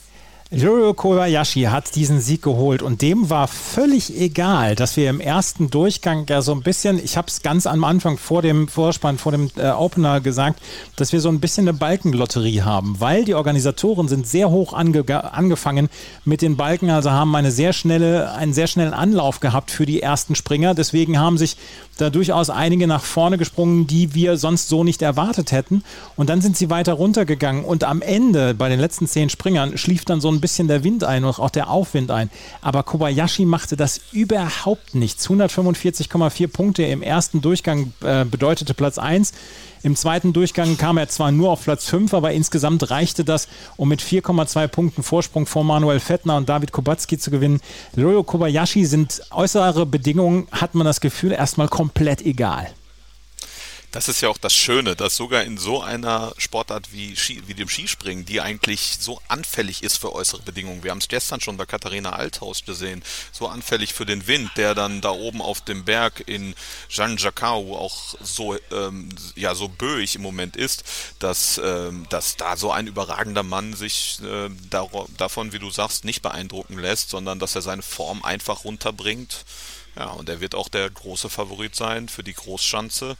Juro 0.53 0.93
Kobayashi 0.93 1.61
hat 1.61 1.95
diesen 1.95 2.19
Sieg 2.19 2.41
geholt 2.41 2.81
und 2.81 3.01
dem 3.01 3.29
war 3.29 3.47
völlig 3.47 4.19
egal, 4.19 4.75
dass 4.75 4.97
wir 4.97 5.09
im 5.09 5.21
ersten 5.21 5.69
Durchgang 5.69 6.25
ja 6.27 6.41
so 6.41 6.51
ein 6.51 6.61
bisschen, 6.61 7.01
ich 7.01 7.15
habe 7.15 7.29
es 7.29 7.41
ganz 7.41 7.65
am 7.65 7.85
Anfang 7.85 8.17
vor 8.17 8.41
dem 8.41 8.67
Vorspann, 8.67 9.17
vor 9.17 9.31
dem 9.31 9.49
äh, 9.55 9.69
Opener 9.69 10.19
gesagt, 10.19 10.61
dass 10.97 11.13
wir 11.13 11.21
so 11.21 11.29
ein 11.29 11.39
bisschen 11.39 11.69
eine 11.69 11.77
Balkenlotterie 11.77 12.63
haben, 12.63 12.97
weil 12.99 13.23
die 13.23 13.33
Organisatoren 13.33 14.09
sind 14.09 14.27
sehr 14.27 14.49
hoch 14.49 14.73
ange 14.73 15.05
angefangen 15.33 15.87
mit 16.25 16.41
den 16.41 16.57
Balken, 16.57 16.89
also 16.89 17.11
haben 17.11 17.33
eine 17.33 17.51
sehr 17.51 17.71
schnelle, 17.71 18.33
einen 18.33 18.51
sehr 18.51 18.67
schnellen 18.67 18.93
Anlauf 18.93 19.39
gehabt 19.39 19.71
für 19.71 19.85
die 19.85 20.01
ersten 20.01 20.35
Springer. 20.35 20.75
Deswegen 20.75 21.17
haben 21.17 21.37
sich 21.37 21.55
da 21.97 22.09
durchaus 22.09 22.49
einige 22.49 22.87
nach 22.87 23.03
vorne 23.03 23.37
gesprungen, 23.37 23.87
die 23.87 24.15
wir 24.15 24.35
sonst 24.35 24.67
so 24.67 24.83
nicht 24.83 25.01
erwartet 25.01 25.53
hätten. 25.53 25.83
Und 26.17 26.29
dann 26.29 26.41
sind 26.41 26.57
sie 26.57 26.69
weiter 26.69 26.93
runtergegangen 26.93 27.63
und 27.63 27.85
am 27.85 28.01
Ende 28.01 28.53
bei 28.53 28.67
den 28.67 28.81
letzten 28.81 29.07
zehn 29.07 29.29
Springern 29.29 29.77
schlief 29.77 30.03
dann 30.03 30.19
so 30.19 30.29
ein 30.29 30.40
bisschen 30.41 30.67
der 30.67 30.83
Wind 30.83 31.03
ein 31.03 31.23
und 31.23 31.39
auch 31.39 31.49
der 31.49 31.69
Aufwind 31.69 32.11
ein. 32.11 32.29
Aber 32.61 32.83
Kobayashi 32.83 33.45
machte 33.45 33.77
das 33.77 34.01
überhaupt 34.11 34.95
nichts. 34.95 35.29
145,4 35.29 36.47
Punkte 36.47 36.83
im 36.83 37.01
ersten 37.01 37.41
Durchgang 37.41 37.93
äh, 38.03 38.25
bedeutete 38.25 38.73
Platz 38.73 38.97
1. 38.97 39.33
Im 39.83 39.95
zweiten 39.95 40.31
Durchgang 40.33 40.77
kam 40.77 40.97
er 40.97 41.09
zwar 41.09 41.31
nur 41.31 41.49
auf 41.51 41.63
Platz 41.63 41.87
5, 41.87 42.13
aber 42.13 42.33
insgesamt 42.33 42.91
reichte 42.91 43.23
das, 43.23 43.47
um 43.77 43.89
mit 43.89 44.01
4,2 44.01 44.67
Punkten 44.67 45.03
Vorsprung 45.03 45.47
vor 45.47 45.63
Manuel 45.63 45.99
Fettner 45.99 46.37
und 46.37 46.49
David 46.49 46.71
Kubacki 46.71 47.17
zu 47.17 47.31
gewinnen. 47.31 47.61
Ryo 47.97 48.23
Kobayashi 48.23 48.85
sind 48.85 49.21
äußere 49.31 49.85
Bedingungen, 49.85 50.47
hat 50.51 50.75
man 50.75 50.85
das 50.85 51.01
Gefühl, 51.01 51.31
erstmal 51.31 51.67
komplett 51.67 52.21
egal. 52.21 52.67
Das 53.91 54.07
ist 54.07 54.21
ja 54.21 54.29
auch 54.29 54.37
das 54.37 54.55
Schöne, 54.55 54.95
dass 54.95 55.17
sogar 55.17 55.43
in 55.43 55.57
so 55.57 55.81
einer 55.81 56.33
Sportart 56.37 56.93
wie, 56.93 57.13
Ski, 57.17 57.41
wie 57.47 57.53
dem 57.53 57.67
Skispringen, 57.67 58.23
die 58.23 58.39
eigentlich 58.39 58.97
so 59.01 59.21
anfällig 59.27 59.83
ist 59.83 59.97
für 59.97 60.13
äußere 60.13 60.43
Bedingungen, 60.43 60.81
wir 60.81 60.91
haben 60.91 60.99
es 60.99 61.09
gestern 61.09 61.41
schon 61.41 61.57
bei 61.57 61.65
Katharina 61.65 62.13
Althaus 62.13 62.63
gesehen, 62.63 63.03
so 63.33 63.49
anfällig 63.49 63.93
für 63.93 64.05
den 64.05 64.27
Wind, 64.27 64.49
der 64.55 64.75
dann 64.75 65.01
da 65.01 65.11
oben 65.11 65.41
auf 65.41 65.59
dem 65.59 65.83
Berg 65.83 66.23
in 66.25 66.55
Jean-Jacques 66.87 67.43
auch 67.43 68.15
so, 68.21 68.55
ähm, 68.71 69.09
ja, 69.35 69.55
so 69.55 69.67
böig 69.67 70.15
im 70.15 70.21
Moment 70.21 70.55
ist, 70.55 70.85
dass, 71.19 71.59
ähm, 71.61 72.05
dass 72.09 72.37
da 72.37 72.55
so 72.55 72.71
ein 72.71 72.87
überragender 72.87 73.43
Mann 73.43 73.73
sich 73.73 74.19
äh, 74.23 74.49
davon, 75.17 75.51
wie 75.51 75.59
du 75.59 75.69
sagst, 75.69 76.05
nicht 76.05 76.21
beeindrucken 76.21 76.79
lässt, 76.79 77.09
sondern 77.09 77.39
dass 77.39 77.55
er 77.55 77.61
seine 77.61 77.81
Form 77.81 78.23
einfach 78.23 78.63
runterbringt. 78.63 79.43
Ja, 79.97 80.11
und 80.11 80.29
er 80.29 80.39
wird 80.39 80.55
auch 80.55 80.69
der 80.69 80.89
große 80.89 81.29
Favorit 81.29 81.75
sein 81.75 82.07
für 82.07 82.23
die 82.23 82.33
Großschanze 82.33 83.17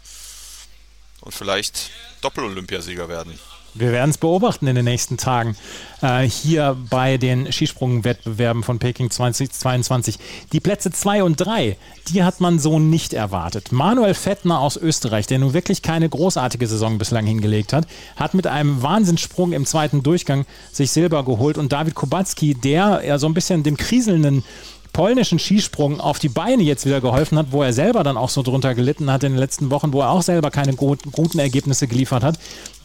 und 1.22 1.34
vielleicht 1.34 1.92
Doppel-Olympiasieger 2.22 3.08
werden. 3.08 3.40
Wir 3.74 3.94
werden 3.94 4.10
es 4.10 4.18
beobachten 4.18 4.68
in 4.68 4.76
den 4.76 4.84
nächsten 4.84 5.16
Tagen 5.16 5.56
äh, 6.02 6.24
hier 6.24 6.76
bei 6.90 7.18
den 7.18 7.50
Skisprungwettbewerben 7.54 8.64
von 8.64 8.80
Peking 8.80 9.10
2022. 9.10 10.20
Die 10.52 10.60
Plätze 10.60 10.92
2 10.92 11.24
und 11.24 11.38
3, 11.38 11.78
die 12.10 12.24
hat 12.24 12.42
man 12.42 12.60
so 12.60 12.80
nicht 12.80 13.14
erwartet. 13.14 13.72
Manuel 13.72 14.14
Fettner 14.14 14.60
aus 14.60 14.76
Österreich, 14.76 15.26
der 15.26 15.40
nun 15.40 15.54
wirklich 15.54 15.82
keine 15.82 16.10
großartige 16.10 16.68
Saison 16.68 16.98
bislang 16.98 17.26
hingelegt 17.26 17.72
hat, 17.72 17.88
hat 18.18 18.34
mit 18.34 18.46
einem 18.46 18.82
Wahnsinnssprung 18.82 19.54
im 19.54 19.66
zweiten 19.66 20.04
Durchgang 20.04 20.46
sich 20.74 20.92
Silber 20.92 21.24
geholt 21.24 21.58
und 21.58 21.72
David 21.72 21.96
Kubacki, 21.96 22.56
der 22.56 23.04
ja 23.06 23.18
so 23.20 23.28
ein 23.28 23.34
bisschen 23.34 23.64
dem 23.64 23.78
kriselnden 23.78 24.44
polnischen 24.94 25.40
Skisprung 25.40 26.00
auf 26.00 26.20
die 26.20 26.30
Beine 26.30 26.64
jetzt 26.64 26.86
wieder 26.86 27.02
geholfen 27.02 27.38
hat, 27.38 27.48
wo 27.52 27.64
er 27.64 27.74
selber 27.74 28.04
dann 28.04 28.18
auch 28.18 28.30
so 28.30 28.44
drunter 28.44 28.76
gelitten 28.76 29.12
hat 29.12 29.24
in 29.24 29.34
den 29.34 29.40
letzten 29.40 29.70
Wochen, 29.72 29.94
wo 29.94 30.02
er 30.02 30.10
auch 30.10 30.22
selber 30.22 30.52
keine 30.52 30.76
guten 30.76 31.40
Ergebnisse 31.40 31.88
geliefert 31.88 32.24
hat. 32.24 32.38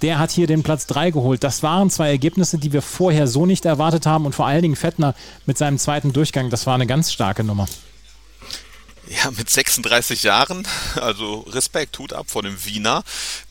Der 0.03 0.19
hat 0.19 0.31
hier 0.31 0.47
den 0.47 0.63
Platz 0.63 0.87
3 0.87 1.11
geholt. 1.11 1.43
Das 1.43 1.63
waren 1.63 1.91
zwei 1.91 2.11
Ergebnisse, 2.11 2.59
die 2.59 2.73
wir 2.73 2.83
vorher 2.83 3.27
so 3.27 3.47
nicht 3.47 3.65
erwartet 3.65 4.07
haben 4.07 4.27
und 4.27 4.35
vor 4.35 4.47
allen 4.47 4.63
Dingen 4.63 4.77
Fettner 4.77 5.15
mit 5.47 5.59
seinem 5.59 5.79
zweiten 5.79 6.13
Durchgang, 6.13 6.51
das 6.51 6.67
war 6.67 6.75
eine 6.75 6.87
ganz 6.87 7.13
starke 7.13 7.45
Nummer. 7.45 7.67
Ja, 9.09 9.31
mit 9.31 9.49
36 9.49 10.25
Jahren, 10.25 10.67
also 11.01 11.41
Respekt, 11.41 11.99
Hut 11.99 12.13
ab 12.13 12.27
vor 12.29 12.43
dem 12.43 12.65
Wiener, 12.65 13.05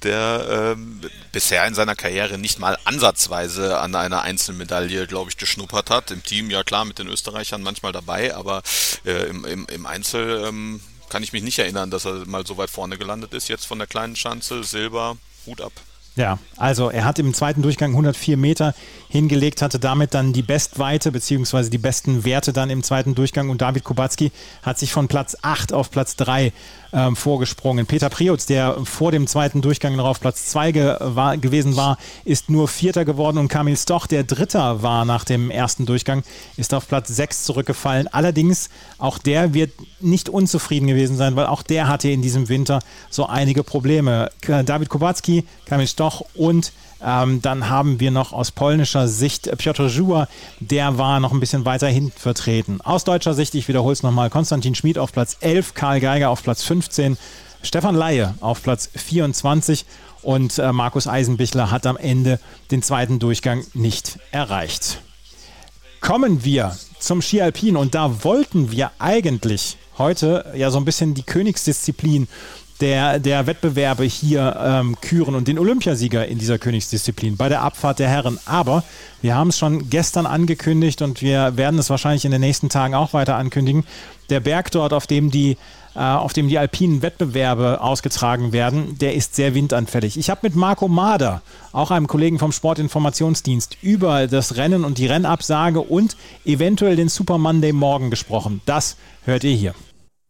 der 0.03 0.75
ähm, 0.75 0.99
bisher 1.31 1.65
in 1.65 1.73
seiner 1.73 1.95
Karriere 1.95 2.37
nicht 2.37 2.59
mal 2.59 2.77
ansatzweise 2.83 3.79
an 3.79 3.95
einer 3.95 4.23
Einzelmedaille, 4.23 5.07
glaube 5.07 5.29
ich, 5.29 5.37
geschnuppert 5.37 5.89
hat. 5.89 6.11
Im 6.11 6.23
Team, 6.23 6.49
ja 6.49 6.63
klar, 6.63 6.83
mit 6.83 6.99
den 6.99 7.07
Österreichern 7.07 7.61
manchmal 7.61 7.93
dabei, 7.93 8.35
aber 8.35 8.63
äh, 9.05 9.27
im, 9.29 9.45
im, 9.45 9.65
im 9.67 9.85
Einzel 9.85 10.43
ähm, 10.45 10.81
kann 11.09 11.23
ich 11.23 11.31
mich 11.31 11.43
nicht 11.43 11.59
erinnern, 11.59 11.89
dass 11.89 12.05
er 12.05 12.25
mal 12.25 12.45
so 12.45 12.57
weit 12.57 12.69
vorne 12.69 12.97
gelandet 12.97 13.33
ist. 13.33 13.47
Jetzt 13.47 13.65
von 13.65 13.77
der 13.77 13.87
kleinen 13.87 14.17
Schanze, 14.17 14.63
Silber, 14.63 15.15
Hut 15.45 15.61
ab. 15.61 15.71
Ja, 16.15 16.39
also 16.55 16.89
er 16.89 17.03
hat 17.03 17.19
im 17.19 17.33
zweiten 17.33 17.61
Durchgang 17.61 17.91
104 17.91 18.37
Meter 18.37 18.73
hingelegt, 19.15 19.61
hatte 19.61 19.79
damit 19.79 20.13
dann 20.13 20.33
die 20.33 20.41
Bestweite 20.41 21.11
beziehungsweise 21.11 21.69
die 21.69 21.77
besten 21.77 22.25
Werte 22.25 22.53
dann 22.53 22.69
im 22.69 22.83
zweiten 22.83 23.15
Durchgang 23.15 23.49
und 23.49 23.61
David 23.61 23.83
Kubacki 23.83 24.31
hat 24.61 24.77
sich 24.77 24.91
von 24.91 25.07
Platz 25.07 25.37
8 25.41 25.73
auf 25.73 25.89
Platz 25.89 26.15
3 26.17 26.51
ähm, 26.91 27.15
vorgesprungen. 27.15 27.85
Peter 27.85 28.09
Priutz, 28.09 28.45
der 28.45 28.77
vor 28.83 29.11
dem 29.11 29.27
zweiten 29.27 29.61
Durchgang 29.61 29.95
noch 29.95 30.05
auf 30.05 30.19
Platz 30.19 30.47
2 30.47 30.71
ge 30.71 30.95
war, 30.99 31.37
gewesen 31.37 31.75
war, 31.75 31.97
ist 32.23 32.49
nur 32.49 32.67
Vierter 32.67 33.05
geworden 33.05 33.37
und 33.37 33.47
Kamil 33.47 33.77
Stoch, 33.77 34.07
der 34.07 34.23
Dritter 34.23 34.81
war 34.81 35.05
nach 35.05 35.23
dem 35.23 35.49
ersten 35.49 35.85
Durchgang, 35.85 36.23
ist 36.57 36.73
auf 36.73 36.87
Platz 36.87 37.07
6 37.09 37.43
zurückgefallen. 37.45 38.07
Allerdings, 38.07 38.69
auch 38.97 39.17
der 39.17 39.53
wird 39.53 39.71
nicht 39.99 40.29
unzufrieden 40.29 40.87
gewesen 40.87 41.15
sein, 41.17 41.35
weil 41.35 41.47
auch 41.47 41.63
der 41.63 41.87
hatte 41.87 42.09
in 42.09 42.21
diesem 42.21 42.49
Winter 42.49 42.79
so 43.09 43.25
einige 43.25 43.63
Probleme. 43.63 44.29
David 44.41 44.89
Kubacki, 44.89 45.45
Kamil 45.65 45.87
Stoch 45.87 46.21
und 46.33 46.71
ähm, 47.05 47.41
dann 47.41 47.69
haben 47.69 47.99
wir 47.99 48.09
noch 48.09 48.33
aus 48.33 48.51
polnischer 48.51 49.07
Sicht 49.07 49.49
Piotr 49.57 49.89
Żuła, 49.89 50.27
der 50.59 50.97
war 50.97 51.19
noch 51.19 51.31
ein 51.31 51.39
bisschen 51.39 51.63
weiter 51.63 51.87
hinten 51.87 52.17
vertreten. 52.17 52.81
Aus 52.81 53.03
deutscher 53.03 53.35
Sicht, 53.35 53.53
ich 53.53 53.67
wiederhole 53.67 53.93
es 53.93 54.01
nochmal, 54.01 54.29
Konstantin 54.29 54.73
Schmid 54.73 54.97
auf 54.97 55.11
Platz 55.11 55.37
11, 55.39 55.75
Karl 55.75 55.99
Geiger 55.99 56.31
auf 56.31 56.41
Platz 56.41 56.63
15, 56.63 57.17
Stefan 57.61 57.95
Laie 57.95 58.33
auf 58.41 58.63
Platz 58.63 58.89
24 58.95 59.85
und 60.23 60.57
äh, 60.57 60.71
Markus 60.71 61.07
Eisenbichler 61.07 61.69
hat 61.69 61.85
am 61.85 61.97
Ende 61.97 62.39
den 62.71 62.81
zweiten 62.81 63.19
Durchgang 63.19 63.63
nicht 63.75 64.17
erreicht. 64.31 65.01
Kommen 66.01 66.43
wir 66.43 66.75
zum 66.99 67.21
Ski 67.21 67.41
Alpin 67.41 67.77
und 67.77 67.93
da 67.93 68.23
wollten 68.23 68.71
wir 68.71 68.91
eigentlich 68.97 69.77
heute 69.97 70.51
ja 70.55 70.71
so 70.71 70.79
ein 70.79 70.85
bisschen 70.85 71.13
die 71.13 71.23
Königsdisziplin 71.23 72.27
der, 72.81 73.19
der 73.19 73.47
Wettbewerbe 73.47 74.03
hier 74.03 74.57
ähm, 74.61 74.97
küren 74.99 75.35
und 75.35 75.47
den 75.47 75.59
Olympiasieger 75.59 76.27
in 76.27 76.39
dieser 76.39 76.57
Königsdisziplin 76.57 77.37
bei 77.37 77.49
der 77.49 77.61
Abfahrt 77.61 77.99
der 77.99 78.09
Herren. 78.09 78.39
Aber 78.45 78.83
wir 79.21 79.35
haben 79.35 79.49
es 79.49 79.57
schon 79.57 79.89
gestern 79.89 80.25
angekündigt 80.25 81.01
und 81.01 81.21
wir 81.21 81.55
werden 81.57 81.79
es 81.79 81.89
wahrscheinlich 81.89 82.25
in 82.25 82.31
den 82.31 82.41
nächsten 82.41 82.69
Tagen 82.69 82.93
auch 82.93 83.13
weiter 83.13 83.35
ankündigen. 83.35 83.85
Der 84.29 84.39
Berg 84.39 84.71
dort, 84.71 84.91
auf 84.91 85.07
dem 85.07 85.31
die 85.31 85.57
äh, 85.95 85.99
auf 85.99 86.33
dem 86.33 86.49
die 86.49 86.57
alpinen 86.57 87.01
Wettbewerbe 87.01 87.79
ausgetragen 87.79 88.51
werden, 88.51 88.97
der 88.99 89.15
ist 89.15 89.33
sehr 89.33 89.55
windanfällig. 89.55 90.17
Ich 90.17 90.29
habe 90.29 90.41
mit 90.43 90.53
Marco 90.53 90.89
Mader, 90.89 91.41
auch 91.71 91.89
einem 91.89 92.07
Kollegen 92.07 92.37
vom 92.37 92.51
Sportinformationsdienst, 92.51 93.77
über 93.81 94.27
das 94.27 94.57
Rennen 94.57 94.83
und 94.83 94.97
die 94.97 95.07
Rennabsage 95.07 95.79
und 95.79 96.17
eventuell 96.43 96.97
den 96.97 97.07
Super 97.07 97.37
Monday 97.37 97.71
morgen 97.71 98.09
gesprochen. 98.09 98.59
Das 98.65 98.97
hört 99.23 99.45
ihr 99.45 99.55
hier. 99.55 99.73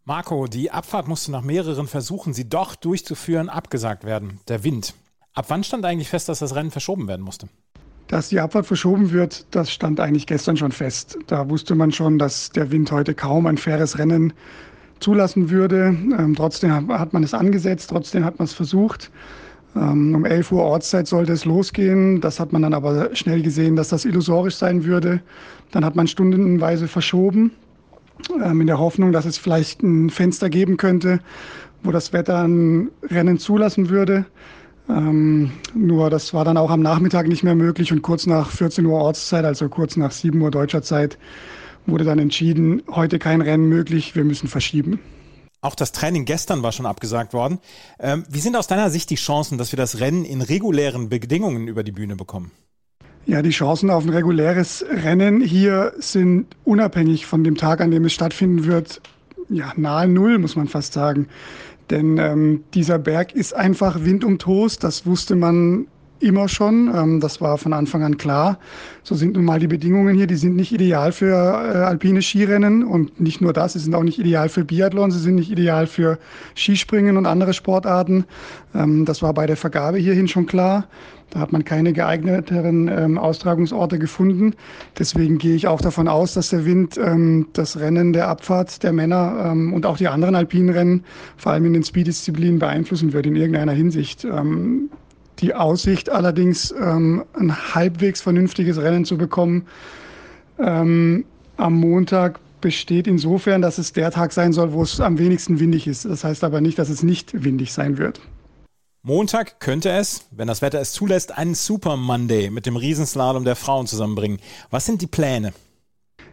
Marco, 0.07 0.45
die 0.45 0.69
Abfahrt 0.69 1.07
musste 1.07 1.31
nach 1.31 1.41
mehreren 1.41 1.87
Versuchen, 1.87 2.31
sie 2.31 2.47
doch 2.47 2.75
durchzuführen, 2.75 3.49
abgesagt 3.49 4.03
werden. 4.03 4.39
Der 4.47 4.63
Wind. 4.63 4.93
Ab 5.33 5.45
wann 5.47 5.63
stand 5.63 5.83
eigentlich 5.83 6.09
fest, 6.09 6.29
dass 6.29 6.37
das 6.37 6.53
Rennen 6.53 6.69
verschoben 6.69 7.07
werden 7.07 7.23
musste? 7.23 7.47
Dass 8.07 8.29
die 8.29 8.39
Abfahrt 8.39 8.67
verschoben 8.67 9.11
wird, 9.11 9.47
das 9.49 9.71
stand 9.71 9.99
eigentlich 9.99 10.27
gestern 10.27 10.57
schon 10.57 10.71
fest. 10.71 11.17
Da 11.25 11.49
wusste 11.49 11.73
man 11.73 11.91
schon, 11.91 12.19
dass 12.19 12.51
der 12.51 12.69
Wind 12.69 12.91
heute 12.91 13.15
kaum 13.15 13.47
ein 13.47 13.57
faires 13.57 13.97
Rennen 13.97 14.33
zulassen 14.99 15.49
würde. 15.49 15.97
Ähm, 16.19 16.35
trotzdem 16.37 16.87
hat 16.87 17.13
man 17.13 17.23
es 17.23 17.33
angesetzt, 17.33 17.89
trotzdem 17.89 18.23
hat 18.23 18.37
man 18.37 18.45
es 18.45 18.53
versucht. 18.53 19.09
Ähm, 19.75 20.13
um 20.13 20.23
11 20.23 20.51
Uhr 20.51 20.61
Ortszeit 20.61 21.07
sollte 21.07 21.33
es 21.33 21.45
losgehen. 21.45 22.21
Das 22.21 22.39
hat 22.39 22.53
man 22.53 22.61
dann 22.61 22.75
aber 22.75 23.15
schnell 23.15 23.41
gesehen, 23.41 23.75
dass 23.75 23.89
das 23.89 24.05
illusorisch 24.05 24.55
sein 24.55 24.85
würde. 24.85 25.23
Dann 25.71 25.83
hat 25.83 25.95
man 25.95 26.07
stundenweise 26.07 26.87
verschoben 26.87 27.53
in 28.29 28.67
der 28.67 28.79
Hoffnung, 28.79 29.11
dass 29.11 29.25
es 29.25 29.37
vielleicht 29.37 29.83
ein 29.83 30.09
Fenster 30.09 30.49
geben 30.49 30.77
könnte, 30.77 31.19
wo 31.83 31.91
das 31.91 32.13
Wetter 32.13 32.43
ein 32.43 32.89
Rennen 33.03 33.37
zulassen 33.37 33.89
würde. 33.89 34.25
Ähm, 34.87 35.51
nur 35.73 36.09
das 36.09 36.33
war 36.33 36.45
dann 36.45 36.57
auch 36.57 36.69
am 36.69 36.81
Nachmittag 36.81 37.27
nicht 37.27 37.43
mehr 37.43 37.55
möglich 37.55 37.91
und 37.91 38.01
kurz 38.01 38.27
nach 38.27 38.51
14 38.51 38.85
Uhr 38.85 38.99
Ortszeit, 38.99 39.45
also 39.45 39.67
kurz 39.69 39.97
nach 39.97 40.11
7 40.11 40.39
Uhr 40.41 40.51
deutscher 40.51 40.83
Zeit, 40.83 41.17
wurde 41.85 42.03
dann 42.03 42.19
entschieden, 42.19 42.83
heute 42.91 43.19
kein 43.19 43.41
Rennen 43.41 43.67
möglich, 43.67 44.15
wir 44.15 44.23
müssen 44.23 44.47
verschieben. 44.47 44.99
Auch 45.61 45.75
das 45.75 45.91
Training 45.91 46.25
gestern 46.25 46.61
war 46.61 46.71
schon 46.71 46.85
abgesagt 46.85 47.33
worden. 47.33 47.57
Ähm, 47.99 48.23
wie 48.29 48.39
sind 48.39 48.55
aus 48.55 48.67
deiner 48.67 48.91
Sicht 48.91 49.09
die 49.09 49.15
Chancen, 49.15 49.57
dass 49.57 49.71
wir 49.71 49.77
das 49.77 49.99
Rennen 49.99 50.23
in 50.23 50.41
regulären 50.41 51.09
Bedingungen 51.09 51.67
über 51.67 51.83
die 51.83 51.91
Bühne 51.91 52.15
bekommen? 52.15 52.51
Ja, 53.27 53.41
die 53.41 53.49
Chancen 53.49 53.89
auf 53.89 54.03
ein 54.05 54.09
reguläres 54.09 54.85
Rennen 54.87 55.41
hier 55.41 55.93
sind 55.97 56.45
unabhängig 56.63 57.25
von 57.25 57.43
dem 57.43 57.55
Tag, 57.55 57.81
an 57.81 57.89
dem 57.89 58.05
es 58.05 58.13
stattfinden 58.13 58.65
wird, 58.65 59.01
ja, 59.49 59.73
nahe 59.75 60.07
Null, 60.07 60.37
muss 60.37 60.55
man 60.55 60.67
fast 60.67 60.93
sagen. 60.93 61.27
Denn 61.89 62.17
ähm, 62.19 62.63
dieser 62.73 62.99
Berg 62.99 63.33
ist 63.33 63.55
einfach 63.55 64.03
windumtost. 64.03 64.83
Das 64.83 65.05
wusste 65.05 65.35
man 65.35 65.87
immer 66.19 66.47
schon. 66.47 66.91
Ähm, 66.93 67.19
das 67.19 67.41
war 67.41 67.57
von 67.57 67.73
Anfang 67.73 68.03
an 68.03 68.17
klar. 68.17 68.59
So 69.03 69.15
sind 69.15 69.35
nun 69.35 69.45
mal 69.45 69.59
die 69.59 69.67
Bedingungen 69.67 70.15
hier. 70.15 70.27
Die 70.27 70.35
sind 70.35 70.55
nicht 70.55 70.71
ideal 70.71 71.11
für 71.11 71.33
äh, 71.33 71.77
alpine 71.77 72.21
Skirennen 72.21 72.83
und 72.83 73.19
nicht 73.19 73.41
nur 73.41 73.53
das. 73.53 73.73
Sie 73.73 73.79
sind 73.79 73.93
auch 73.93 74.03
nicht 74.03 74.19
ideal 74.19 74.49
für 74.49 74.65
Biathlon. 74.65 75.11
Sie 75.11 75.19
sind 75.19 75.35
nicht 75.35 75.51
ideal 75.51 75.87
für 75.87 76.17
Skispringen 76.55 77.17
und 77.17 77.25
andere 77.25 77.53
Sportarten. 77.53 78.25
Ähm, 78.73 79.05
das 79.05 79.21
war 79.21 79.33
bei 79.33 79.45
der 79.45 79.57
Vergabe 79.57 79.97
hierhin 79.97 80.27
schon 80.27 80.45
klar. 80.45 80.87
Da 81.35 81.41
hat 81.41 81.51
man 81.51 81.65
keine 81.65 81.91
geeigneteren 81.91 82.87
ähm, 82.87 83.17
Austragungsorte 83.17 83.99
gefunden. 83.99 84.53
Deswegen 84.97 85.37
gehe 85.37 85.53
ich 85.53 85.67
auch 85.67 85.81
davon 85.81 86.07
aus, 86.07 86.33
dass 86.33 86.51
der 86.51 86.63
Wind 86.63 86.97
ähm, 86.97 87.47
das 87.51 87.77
Rennen 87.77 88.13
der 88.13 88.29
Abfahrt 88.29 88.83
der 88.83 88.93
Männer 88.93 89.51
ähm, 89.51 89.73
und 89.73 89.85
auch 89.85 89.97
die 89.97 90.07
anderen 90.07 90.35
alpinen 90.35 90.69
Rennen, 90.69 91.03
vor 91.35 91.51
allem 91.51 91.65
in 91.65 91.73
den 91.73 91.83
Speed-Disziplinen, 91.83 92.57
beeinflussen 92.57 93.11
wird 93.11 93.25
in 93.25 93.35
irgendeiner 93.35 93.73
Hinsicht. 93.73 94.23
Ähm, 94.23 94.89
die 95.39 95.53
Aussicht 95.53 96.09
allerdings, 96.09 96.73
ähm, 96.79 97.25
ein 97.33 97.75
halbwegs 97.75 98.21
vernünftiges 98.21 98.81
Rennen 98.81 99.03
zu 99.03 99.17
bekommen, 99.17 99.65
ähm, 100.57 101.25
am 101.57 101.73
Montag 101.73 102.39
besteht 102.61 103.07
insofern, 103.07 103.61
dass 103.61 103.77
es 103.77 103.91
der 103.91 104.09
Tag 104.11 104.31
sein 104.31 104.53
soll, 104.53 104.71
wo 104.71 104.83
es 104.83 105.01
am 105.01 105.19
wenigsten 105.19 105.59
windig 105.59 105.85
ist. 105.85 106.05
Das 106.05 106.23
heißt 106.23 106.45
aber 106.45 106.61
nicht, 106.61 106.79
dass 106.79 106.87
es 106.87 107.03
nicht 107.03 107.43
windig 107.43 107.73
sein 107.73 107.97
wird. 107.97 108.21
Montag 109.07 109.59
könnte 109.59 109.91
es, 109.91 110.25
wenn 110.31 110.47
das 110.47 110.63
Wetter 110.63 110.81
es 110.81 110.91
zulässt, 110.91 111.37
einen 111.37 111.53
Super 111.53 111.95
Monday 111.95 112.49
mit 112.49 112.65
dem 112.65 112.75
Riesenslalom 112.75 113.43
der 113.43 113.55
Frauen 113.55 113.85
zusammenbringen. 113.85 114.39
Was 114.71 114.87
sind 114.87 114.99
die 114.99 115.05
Pläne? 115.05 115.53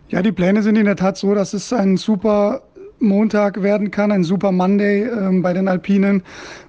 Ja, 0.08 0.22
die 0.22 0.32
Pläne 0.32 0.62
sind 0.62 0.76
in 0.76 0.86
der 0.86 0.96
Tat 0.96 1.18
so, 1.18 1.34
dass 1.34 1.52
es 1.52 1.70
ein 1.74 1.98
super 1.98 2.62
Montag 2.98 3.62
werden 3.62 3.90
kann, 3.90 4.10
ein 4.10 4.24
Super 4.24 4.52
Monday 4.52 5.02
ähm, 5.02 5.42
bei 5.42 5.52
den 5.52 5.68
Alpinen. 5.68 6.22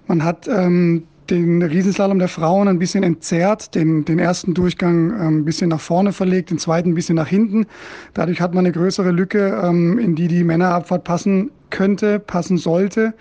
Man 0.05 0.25
hat 0.25 0.45
ähm, 0.49 1.07
den 1.29 1.63
Riesenslalom 1.63 2.19
der 2.19 2.27
Frauen 2.27 2.67
ein 2.67 2.79
bisschen 2.79 3.03
entzerrt, 3.03 3.73
den, 3.73 4.03
den 4.03 4.19
ersten 4.19 4.53
Durchgang 4.53 5.11
ähm, 5.11 5.37
ein 5.37 5.45
bisschen 5.45 5.69
nach 5.69 5.79
vorne 5.79 6.11
verlegt, 6.11 6.49
den 6.49 6.59
zweiten 6.59 6.89
ein 6.89 6.95
bisschen 6.95 7.15
nach 7.15 7.29
hinten. 7.29 7.65
Dadurch 8.13 8.41
hat 8.41 8.53
man 8.53 8.65
eine 8.65 8.73
größere 8.73 9.11
Lücke, 9.11 9.57
ähm, 9.63 9.97
in 9.99 10.15
die 10.15 10.27
die 10.27 10.43
Männerabfahrt 10.43 11.05
passen 11.05 11.51
könnte, 11.69 12.19
passen 12.19 12.57
sollte. 12.57 13.13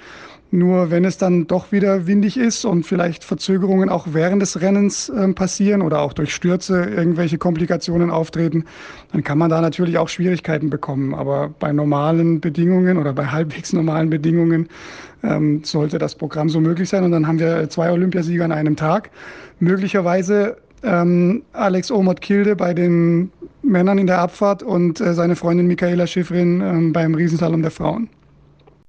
Nur 0.55 0.91
wenn 0.91 1.07
es 1.07 1.17
dann 1.17 1.47
doch 1.47 1.73
wieder 1.73 2.07
windig 2.07 2.37
ist 2.37 2.67
und 2.67 2.85
vielleicht 2.85 3.25
Verzögerungen 3.25 3.89
auch 3.89 4.09
während 4.13 4.43
des 4.43 4.61
Rennens 4.61 5.09
äh, 5.09 5.33
passieren 5.33 5.81
oder 5.81 6.03
auch 6.03 6.13
durch 6.13 6.35
Stürze 6.35 6.85
irgendwelche 6.85 7.39
Komplikationen 7.39 8.11
auftreten, 8.11 8.67
dann 9.13 9.25
kann 9.25 9.39
man 9.39 9.49
da 9.49 9.63
natürlich 9.63 9.97
auch 9.97 10.11
Schwierigkeiten 10.11 10.69
bekommen. 10.69 11.15
Aber 11.15 11.49
bei 11.59 11.73
normalen 11.73 12.43
Bedingungen 12.43 12.99
oder 12.99 13.15
bei 13.15 13.25
halbwegs 13.25 13.73
normalen 13.73 14.11
Bedingungen 14.11 14.69
ähm, 15.23 15.65
sollte 15.65 15.99
das 15.99 16.15
Programm 16.15 16.51
so 16.51 16.61
möglich 16.61 16.91
sein. 16.91 17.03
Und 17.03 17.13
dann 17.13 17.27
haben 17.27 17.39
wir 17.39 17.71
zwei 17.71 17.91
Olympiasieger 17.91 18.45
an 18.45 18.53
einem 18.53 18.77
Tag. 18.77 19.09
Möglicherweise 19.59 20.59
ähm, 20.83 21.45
Alex 21.55 21.91
Omot-Kilde 21.91 22.57
bei 22.57 22.75
den 22.75 23.33
Männern 23.63 23.97
in 23.97 24.07
der 24.07 24.19
Abfahrt 24.19 24.63
und 24.63 25.01
äh, 25.01 25.15
seine 25.15 25.35
Freundin 25.35 25.67
Michaela 25.67 26.07
Schifrin 26.07 26.61
ähm, 26.61 26.93
beim 26.93 27.15
Riesenslalom 27.15 27.63
der 27.63 27.71
Frauen. 27.71 28.11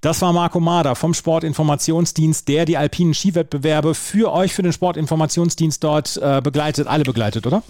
Das 0.04 0.20
war 0.20 0.34
Marco 0.34 0.60
Mader 0.60 0.96
vom 0.96 1.14
Sportinformationsdienst, 1.14 2.46
der 2.46 2.66
die 2.66 2.76
alpinen 2.76 3.14
Skiwettbewerbe 3.14 3.94
für 3.94 4.32
euch, 4.32 4.52
für 4.52 4.62
den 4.62 4.74
Sportinformationsdienst 4.74 5.82
dort 5.82 6.18
äh, 6.18 6.42
begleitet, 6.44 6.86
alle 6.86 7.04
begleitet, 7.04 7.46
oder? 7.46 7.62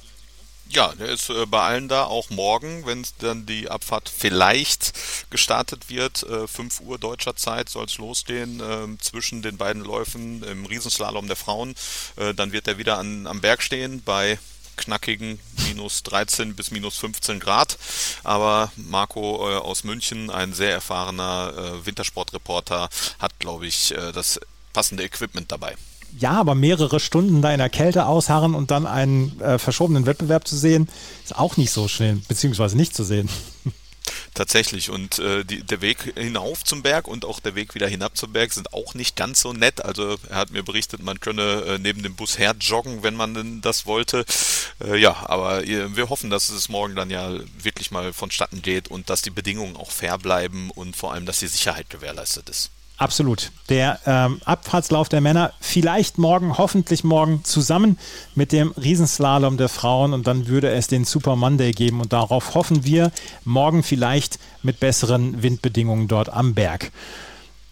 Ja, 0.68 0.92
der 0.98 1.10
ist 1.10 1.30
äh, 1.30 1.46
bei 1.46 1.60
allen 1.60 1.86
da, 1.86 2.06
auch 2.06 2.30
morgen, 2.30 2.84
wenn 2.86 3.06
dann 3.20 3.46
die 3.46 3.70
Abfahrt 3.70 4.08
vielleicht 4.08 4.94
gestartet 5.30 5.88
wird. 5.90 6.24
Äh, 6.24 6.48
5 6.48 6.80
Uhr 6.80 6.98
deutscher 6.98 7.36
Zeit 7.36 7.68
soll 7.68 7.84
es 7.84 7.98
losgehen 7.98 8.58
äh, 8.58 8.98
zwischen 8.98 9.40
den 9.40 9.56
beiden 9.56 9.84
Läufen 9.84 10.42
im 10.42 10.66
Riesenslalom 10.66 11.28
der 11.28 11.36
Frauen. 11.36 11.76
Äh, 12.16 12.34
dann 12.34 12.50
wird 12.50 12.66
er 12.66 12.78
wieder 12.78 12.98
an, 12.98 13.28
am 13.28 13.42
Berg 13.42 13.62
stehen 13.62 14.02
bei 14.04 14.40
knackigen 14.76 15.38
minus 15.68 16.02
13 16.02 16.54
bis 16.54 16.70
minus 16.70 16.98
15 16.98 17.40
Grad. 17.40 17.78
Aber 18.22 18.72
Marco 18.76 19.50
äh, 19.50 19.56
aus 19.56 19.84
München, 19.84 20.30
ein 20.30 20.52
sehr 20.52 20.72
erfahrener 20.72 21.52
äh, 21.56 21.86
Wintersportreporter, 21.86 22.88
hat, 23.18 23.38
glaube 23.38 23.66
ich, 23.66 23.92
äh, 23.92 24.12
das 24.12 24.40
passende 24.72 25.04
Equipment 25.04 25.50
dabei 25.50 25.76
ja, 26.18 26.32
aber 26.32 26.54
mehrere 26.54 27.00
Stunden 27.00 27.42
da 27.42 27.52
in 27.52 27.58
der 27.58 27.70
Kälte 27.70 28.06
ausharren 28.06 28.54
und 28.54 28.70
dann 28.70 28.86
einen 28.86 29.40
äh, 29.40 29.58
verschobenen 29.58 30.06
Wettbewerb 30.06 30.46
zu 30.46 30.56
sehen, 30.56 30.88
ist 31.24 31.36
auch 31.36 31.56
nicht 31.56 31.72
so 31.72 31.88
schnell, 31.88 32.20
beziehungsweise 32.28 32.76
nicht 32.76 32.94
zu 32.94 33.04
sehen. 33.04 33.28
Tatsächlich. 34.34 34.90
Und 34.90 35.18
äh, 35.18 35.44
die, 35.44 35.62
der 35.62 35.80
Weg 35.80 36.14
hinauf 36.16 36.64
zum 36.64 36.82
Berg 36.82 37.08
und 37.08 37.24
auch 37.24 37.40
der 37.40 37.54
Weg 37.54 37.74
wieder 37.74 37.88
hinab 37.88 38.16
zum 38.16 38.32
Berg 38.32 38.52
sind 38.52 38.72
auch 38.72 38.94
nicht 38.94 39.16
ganz 39.16 39.40
so 39.40 39.52
nett. 39.52 39.84
Also 39.84 40.16
er 40.28 40.36
hat 40.36 40.50
mir 40.50 40.62
berichtet, 40.62 41.02
man 41.02 41.20
könne 41.20 41.64
äh, 41.66 41.78
neben 41.78 42.02
dem 42.02 42.14
Bus 42.14 42.38
her 42.38 42.54
joggen, 42.58 43.02
wenn 43.02 43.14
man 43.14 43.34
denn 43.34 43.60
das 43.60 43.86
wollte. 43.86 44.24
Äh, 44.84 44.96
ja, 44.96 45.24
aber 45.26 45.64
äh, 45.64 45.96
wir 45.96 46.08
hoffen, 46.08 46.30
dass 46.30 46.48
es 46.48 46.68
morgen 46.68 46.94
dann 46.94 47.10
ja 47.10 47.32
wirklich 47.58 47.90
mal 47.90 48.12
vonstatten 48.12 48.62
geht 48.62 48.88
und 48.88 49.10
dass 49.10 49.22
die 49.22 49.30
Bedingungen 49.30 49.76
auch 49.76 49.90
fair 49.90 50.18
bleiben 50.18 50.70
und 50.70 50.96
vor 50.96 51.12
allem, 51.12 51.26
dass 51.26 51.40
die 51.40 51.46
Sicherheit 51.46 51.90
gewährleistet 51.90 52.48
ist. 52.48 52.70
Absolut. 52.96 53.50
Der 53.70 53.98
ähm, 54.06 54.40
Abfahrtslauf 54.44 55.08
der 55.08 55.20
Männer 55.20 55.52
vielleicht 55.60 56.16
morgen, 56.16 56.58
hoffentlich 56.58 57.02
morgen 57.02 57.42
zusammen 57.42 57.98
mit 58.36 58.52
dem 58.52 58.70
Riesenslalom 58.72 59.56
der 59.56 59.68
Frauen 59.68 60.12
und 60.12 60.28
dann 60.28 60.46
würde 60.46 60.70
es 60.70 60.86
den 60.86 61.04
Super 61.04 61.34
Monday 61.34 61.72
geben 61.72 62.00
und 62.00 62.12
darauf 62.12 62.54
hoffen 62.54 62.84
wir 62.84 63.10
morgen 63.44 63.82
vielleicht 63.82 64.38
mit 64.62 64.78
besseren 64.78 65.42
Windbedingungen 65.42 66.06
dort 66.06 66.28
am 66.28 66.54
Berg. 66.54 66.92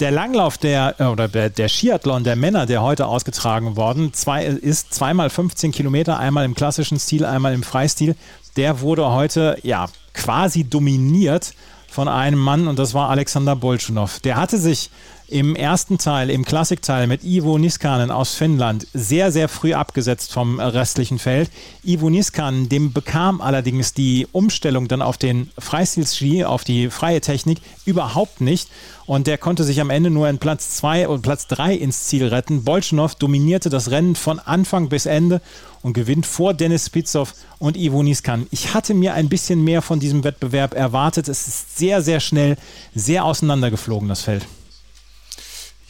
Der 0.00 0.10
Langlauf 0.10 0.58
der 0.58 0.96
äh, 0.98 1.04
oder 1.04 1.28
der, 1.28 1.50
der 1.50 1.68
Skiathlon 1.68 2.24
der 2.24 2.34
Männer, 2.34 2.66
der 2.66 2.82
heute 2.82 3.06
ausgetragen 3.06 3.76
worden 3.76 4.12
zwei, 4.12 4.44
ist, 4.44 4.92
zweimal 4.92 5.30
15 5.30 5.70
Kilometer, 5.70 6.18
einmal 6.18 6.44
im 6.44 6.56
klassischen 6.56 6.98
Stil, 6.98 7.24
einmal 7.24 7.54
im 7.54 7.62
Freistil. 7.62 8.16
Der 8.56 8.80
wurde 8.80 9.12
heute 9.12 9.56
ja 9.62 9.86
quasi 10.14 10.64
dominiert 10.64 11.54
von 11.92 12.08
einem 12.08 12.38
Mann 12.38 12.68
und 12.68 12.78
das 12.78 12.94
war 12.94 13.10
Alexander 13.10 13.54
Bolschunow. 13.54 14.18
Der 14.20 14.36
hatte 14.36 14.58
sich 14.58 14.90
im 15.28 15.56
ersten 15.56 15.98
Teil, 15.98 16.30
im 16.30 16.44
Klassikteil 16.44 17.06
mit 17.06 17.24
Ivo 17.24 17.56
Niskanen 17.58 18.10
aus 18.10 18.34
Finnland 18.34 18.86
sehr, 18.92 19.32
sehr 19.32 19.48
früh 19.48 19.72
abgesetzt 19.72 20.32
vom 20.32 20.60
restlichen 20.60 21.18
Feld. 21.18 21.50
Ivo 21.82 22.10
Niskanen, 22.10 22.68
dem 22.68 22.92
bekam 22.92 23.40
allerdings 23.40 23.94
die 23.94 24.28
Umstellung 24.32 24.88
dann 24.88 25.00
auf 25.02 25.16
den 25.16 25.50
Freistilski, 25.58 26.44
auf 26.44 26.64
die 26.64 26.90
freie 26.90 27.20
Technik 27.20 27.58
überhaupt 27.84 28.40
nicht. 28.40 28.68
Und 29.06 29.26
der 29.26 29.38
konnte 29.38 29.64
sich 29.64 29.80
am 29.80 29.90
Ende 29.90 30.10
nur 30.10 30.28
in 30.28 30.38
Platz 30.38 30.76
2 30.76 31.08
und 31.08 31.22
Platz 31.22 31.46
3 31.48 31.74
ins 31.74 32.04
Ziel 32.04 32.28
retten. 32.28 32.64
Bolschnow 32.64 33.14
dominierte 33.14 33.70
das 33.70 33.90
Rennen 33.90 34.16
von 34.16 34.38
Anfang 34.38 34.88
bis 34.88 35.06
Ende 35.06 35.40
und 35.82 35.92
gewinnt 35.94 36.26
vor 36.26 36.54
Dennis 36.54 36.86
Spitzow 36.86 37.32
und 37.58 37.76
Ivo 37.76 38.02
Niskan. 38.02 38.46
Ich 38.50 38.74
hatte 38.74 38.94
mir 38.94 39.14
ein 39.14 39.28
bisschen 39.28 39.64
mehr 39.64 39.82
von 39.82 39.98
diesem 39.98 40.24
Wettbewerb 40.24 40.74
erwartet. 40.74 41.28
Es 41.28 41.48
ist 41.48 41.78
sehr, 41.78 42.02
sehr 42.02 42.20
schnell, 42.20 42.56
sehr 42.94 43.24
auseinandergeflogen, 43.24 44.08
das 44.08 44.22
Feld. 44.22 44.46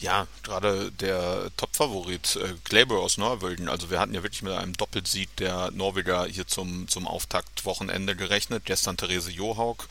Ja, 0.02 0.26
gerade 0.42 0.90
der 0.90 1.52
Topfavorit 1.56 2.36
äh, 2.36 2.84
aus 2.92 3.18
Norwegen. 3.18 3.68
Also 3.68 3.88
wir 3.88 4.00
hatten 4.00 4.14
ja 4.14 4.24
wirklich 4.24 4.42
mit 4.42 4.52
einem 4.52 4.72
Doppelsieg 4.72 5.34
der 5.36 5.70
Norweger 5.70 6.26
hier 6.26 6.44
zum, 6.44 6.88
zum 6.88 7.06
Auftaktwochenende 7.06 8.16
gerechnet. 8.16 8.64
Gestern 8.64 8.96
Therese 8.96 9.30
Johaug 9.30 9.86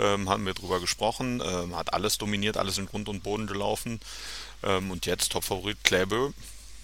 ähm, 0.00 0.28
haben 0.28 0.46
wir 0.46 0.54
drüber 0.54 0.80
gesprochen, 0.80 1.40
ähm, 1.46 1.76
hat 1.76 1.94
alles 1.94 2.18
dominiert, 2.18 2.56
alles 2.56 2.76
in 2.76 2.86
Grund 2.86 3.08
und 3.08 3.22
Boden 3.22 3.46
gelaufen. 3.46 4.00
Ähm, 4.64 4.90
und 4.90 5.06
jetzt 5.06 5.30
Topfavorit 5.30 5.84
Kleber. 5.84 6.32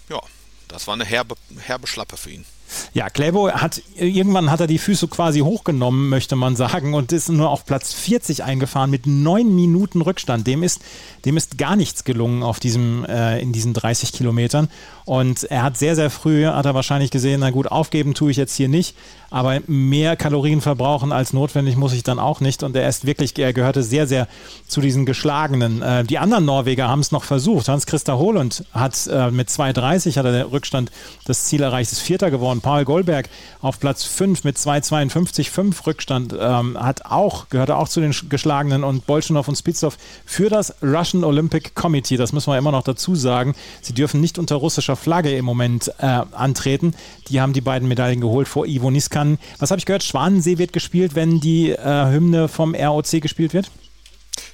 Ja, 0.07 0.21
das 0.69 0.87
war 0.87 0.93
eine 0.93 1.05
herbe, 1.05 1.35
herbe 1.57 1.85
Schlappe 1.85 2.15
für 2.15 2.29
ihn. 2.29 2.45
Ja, 2.93 3.09
Kläbo 3.09 3.51
hat 3.51 3.81
irgendwann 3.95 4.51
hat 4.51 4.59
er 4.59 4.67
die 4.67 4.77
Füße 4.77 5.07
quasi 5.07 5.39
hochgenommen, 5.39 6.09
möchte 6.09 6.35
man 6.35 6.55
sagen, 6.55 6.93
und 6.93 7.11
ist 7.11 7.29
nur 7.29 7.49
auf 7.49 7.65
Platz 7.65 7.93
40 7.93 8.43
eingefahren 8.43 8.89
mit 8.89 9.07
neun 9.07 9.55
Minuten 9.55 10.01
Rückstand. 10.01 10.45
Dem 10.47 10.63
ist, 10.63 10.81
dem 11.25 11.37
ist 11.37 11.57
gar 11.57 11.75
nichts 11.75 12.03
gelungen 12.03 12.43
auf 12.43 12.59
diesem, 12.59 13.05
äh, 13.05 13.39
in 13.39 13.51
diesen 13.51 13.73
30 13.73 14.13
Kilometern. 14.13 14.69
Und 15.05 15.43
er 15.45 15.63
hat 15.63 15.77
sehr, 15.77 15.95
sehr 15.95 16.09
früh, 16.09 16.45
hat 16.45 16.65
er 16.65 16.75
wahrscheinlich 16.75 17.09
gesehen, 17.09 17.39
na 17.39 17.49
gut, 17.49 17.67
aufgeben 17.67 18.13
tue 18.13 18.31
ich 18.31 18.37
jetzt 18.37 18.55
hier 18.55 18.69
nicht, 18.69 18.95
aber 19.31 19.59
mehr 19.67 20.15
Kalorien 20.15 20.61
verbrauchen 20.61 21.11
als 21.11 21.33
notwendig 21.33 21.75
muss 21.77 21.93
ich 21.93 22.03
dann 22.03 22.19
auch 22.19 22.41
nicht. 22.41 22.63
Und 22.63 22.75
er 22.75 22.87
ist 22.87 23.05
wirklich, 23.05 23.37
er 23.37 23.53
gehörte 23.53 23.83
sehr, 23.83 24.07
sehr 24.07 24.27
zu 24.67 24.81
diesen 24.81 25.05
Geschlagenen. 25.05 25.81
Äh, 25.81 26.03
die 26.03 26.19
anderen 26.19 26.45
Norweger 26.45 26.87
haben 26.87 26.99
es 26.99 27.11
noch 27.11 27.23
versucht. 27.23 27.67
Hans-Christa 27.67 28.17
Holund 28.17 28.65
hat 28.71 29.07
äh, 29.07 29.31
mit 29.31 29.49
2,30 29.49 30.17
hat 30.17 30.25
er 30.25 30.31
den 30.31 30.47
Rückstand 30.47 30.91
das 31.25 31.45
Ziel 31.45 31.61
erreicht, 31.61 31.91
ist 31.91 32.01
Vierter 32.01 32.31
geworden. 32.31 32.58
Paul 32.61 32.85
Goldberg 32.85 33.29
auf 33.61 33.79
Platz 33.79 34.03
5 34.03 34.43
mit 34.43 34.57
2,52,5 34.57 35.85
Rückstand 35.85 36.35
ähm, 36.39 36.77
hat 36.79 37.05
auch, 37.05 37.49
gehörte 37.49 37.75
auch 37.77 37.89
zu 37.89 38.01
den 38.01 38.13
Geschlagenen 38.29 38.83
und 38.83 39.05
Bolschenow 39.05 39.47
und 39.47 39.55
Spitzow 39.55 39.97
für 40.25 40.49
das 40.49 40.75
Russian 40.81 41.23
Olympic 41.23 41.71
Committee. 41.75 42.17
Das 42.17 42.33
müssen 42.33 42.51
wir 42.51 42.57
immer 42.57 42.71
noch 42.71 42.83
dazu 42.83 43.15
sagen. 43.15 43.55
Sie 43.81 43.93
dürfen 43.93 44.21
nicht 44.21 44.39
unter 44.39 44.55
russischer 44.55 44.95
Flagge 44.95 45.35
im 45.35 45.45
Moment 45.45 45.91
äh, 45.99 46.05
antreten. 46.05 46.93
Die 47.27 47.41
haben 47.41 47.53
die 47.53 47.61
beiden 47.61 47.87
Medaillen 47.87 48.21
geholt 48.21 48.47
vor 48.47 48.65
Ivo 48.65 48.91
Niskan. 48.91 49.37
Was 49.59 49.71
habe 49.71 49.79
ich 49.79 49.85
gehört? 49.85 50.03
Schwanensee 50.03 50.57
wird 50.57 50.73
gespielt, 50.73 51.15
wenn 51.15 51.39
die 51.39 51.71
äh, 51.71 52.11
Hymne 52.11 52.47
vom 52.47 52.75
ROC 52.75 53.21
gespielt 53.21 53.53
wird? 53.53 53.71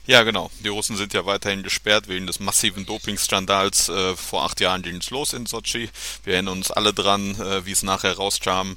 Ja, 0.06 0.24
genau. 0.24 0.52
Die 0.63 0.67
Russen 0.67 0.98
sind 0.98 1.13
ja 1.13 1.26
weiterhin 1.26 1.63
gesperrt 1.63 2.08
wegen 2.08 2.28
des 2.28 2.39
massiven 2.39 2.86
Dopingskandals. 2.86 3.89
Äh, 3.89 4.15
vor 4.15 4.43
acht 4.43 4.60
Jahren 4.60 4.82
ging 4.82 4.98
es 4.98 5.10
los 5.10 5.34
in 5.34 5.45
Sochi. 5.45 5.89
Wir 6.24 6.34
erinnern 6.34 6.58
uns 6.58 6.71
alle 6.71 6.93
dran, 6.93 7.39
äh, 7.39 7.65
wie 7.65 7.71
es 7.71 7.84
nachher 7.84 8.13
rauskam. 8.13 8.74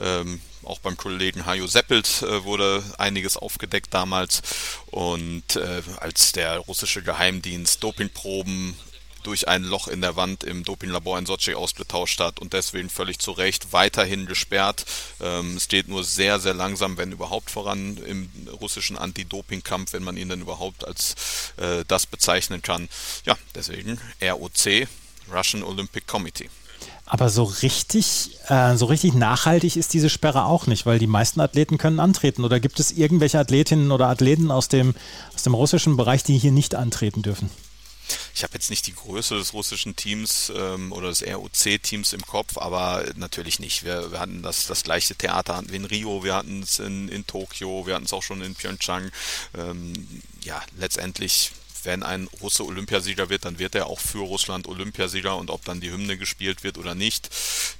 Ähm, 0.00 0.40
auch 0.64 0.78
beim 0.78 0.96
Kollegen 0.96 1.46
Hajo 1.46 1.66
Seppelt 1.66 2.22
äh, 2.22 2.44
wurde 2.44 2.82
einiges 2.98 3.36
aufgedeckt 3.36 3.92
damals. 3.94 4.42
Und 4.86 5.56
äh, 5.56 5.82
als 5.98 6.32
der 6.32 6.58
russische 6.58 7.02
Geheimdienst 7.02 7.82
Dopingproben 7.82 8.76
durch 9.22 9.48
ein 9.48 9.64
Loch 9.64 9.88
in 9.88 10.00
der 10.00 10.16
Wand 10.16 10.44
im 10.44 10.64
Dopinglabor 10.64 11.18
in 11.18 11.26
Sochi 11.26 11.54
ausgetauscht 11.54 12.20
hat 12.20 12.40
und 12.40 12.52
deswegen 12.52 12.90
völlig 12.90 13.18
zu 13.18 13.32
Recht 13.32 13.72
weiterhin 13.72 14.26
gesperrt. 14.26 14.84
Ähm, 15.20 15.56
es 15.56 15.68
geht 15.68 15.88
nur 15.88 16.04
sehr, 16.04 16.40
sehr 16.40 16.54
langsam, 16.54 16.96
wenn 16.96 17.12
überhaupt 17.12 17.50
voran 17.50 17.96
im 17.98 18.28
russischen 18.60 18.96
Anti-Doping-Kampf, 18.96 19.92
wenn 19.92 20.04
man 20.04 20.16
ihn 20.16 20.28
denn 20.28 20.40
überhaupt 20.40 20.86
als 20.86 21.14
äh, 21.56 21.84
das 21.88 22.06
bezeichnen 22.06 22.62
kann. 22.62 22.88
Ja, 23.24 23.36
deswegen 23.54 23.98
ROC, 24.22 24.88
Russian 25.32 25.62
Olympic 25.62 26.06
Committee. 26.06 26.50
Aber 27.06 27.28
so 27.28 27.44
richtig, 27.44 28.38
äh, 28.48 28.76
so 28.76 28.86
richtig 28.86 29.14
nachhaltig 29.14 29.76
ist 29.76 29.92
diese 29.92 30.08
Sperre 30.08 30.46
auch 30.46 30.66
nicht, 30.66 30.86
weil 30.86 30.98
die 30.98 31.06
meisten 31.06 31.40
Athleten 31.40 31.76
können 31.76 32.00
antreten. 32.00 32.44
Oder 32.44 32.60
gibt 32.60 32.80
es 32.80 32.90
irgendwelche 32.90 33.38
Athletinnen 33.38 33.90
oder 33.90 34.08
Athleten 34.08 34.50
aus 34.50 34.68
dem, 34.68 34.94
aus 35.34 35.42
dem 35.42 35.54
russischen 35.54 35.96
Bereich, 35.96 36.22
die 36.22 36.38
hier 36.38 36.52
nicht 36.52 36.74
antreten 36.74 37.22
dürfen? 37.22 37.50
Ich 38.34 38.42
habe 38.42 38.54
jetzt 38.54 38.70
nicht 38.70 38.86
die 38.86 38.94
Größe 38.94 39.36
des 39.36 39.52
russischen 39.52 39.96
Teams 39.96 40.52
ähm, 40.54 40.92
oder 40.92 41.08
des 41.08 41.22
ROC-Teams 41.22 42.12
im 42.12 42.22
Kopf, 42.22 42.58
aber 42.58 43.04
natürlich 43.16 43.58
nicht. 43.58 43.84
Wir, 43.84 44.12
wir 44.12 44.20
hatten 44.20 44.42
das, 44.42 44.66
das 44.66 44.82
gleiche 44.82 45.14
Theater 45.14 45.62
wie 45.68 45.76
in 45.76 45.84
Rio, 45.84 46.24
wir 46.24 46.34
hatten 46.34 46.62
es 46.62 46.78
in, 46.78 47.08
in 47.08 47.26
Tokio, 47.26 47.86
wir 47.86 47.94
hatten 47.94 48.04
es 48.04 48.12
auch 48.12 48.22
schon 48.22 48.42
in 48.42 48.54
Pyeongchang. 48.54 49.10
Ähm, 49.56 50.22
ja, 50.42 50.62
letztendlich 50.76 51.52
wenn 51.84 52.02
ein 52.02 52.28
Russe 52.40 52.64
Olympiasieger 52.64 53.28
wird, 53.28 53.44
dann 53.44 53.58
wird 53.58 53.74
er 53.74 53.86
auch 53.86 54.00
für 54.00 54.20
Russland 54.20 54.68
Olympiasieger 54.68 55.36
und 55.36 55.50
ob 55.50 55.64
dann 55.64 55.80
die 55.80 55.90
Hymne 55.90 56.16
gespielt 56.16 56.62
wird 56.62 56.78
oder 56.78 56.94
nicht, 56.94 57.30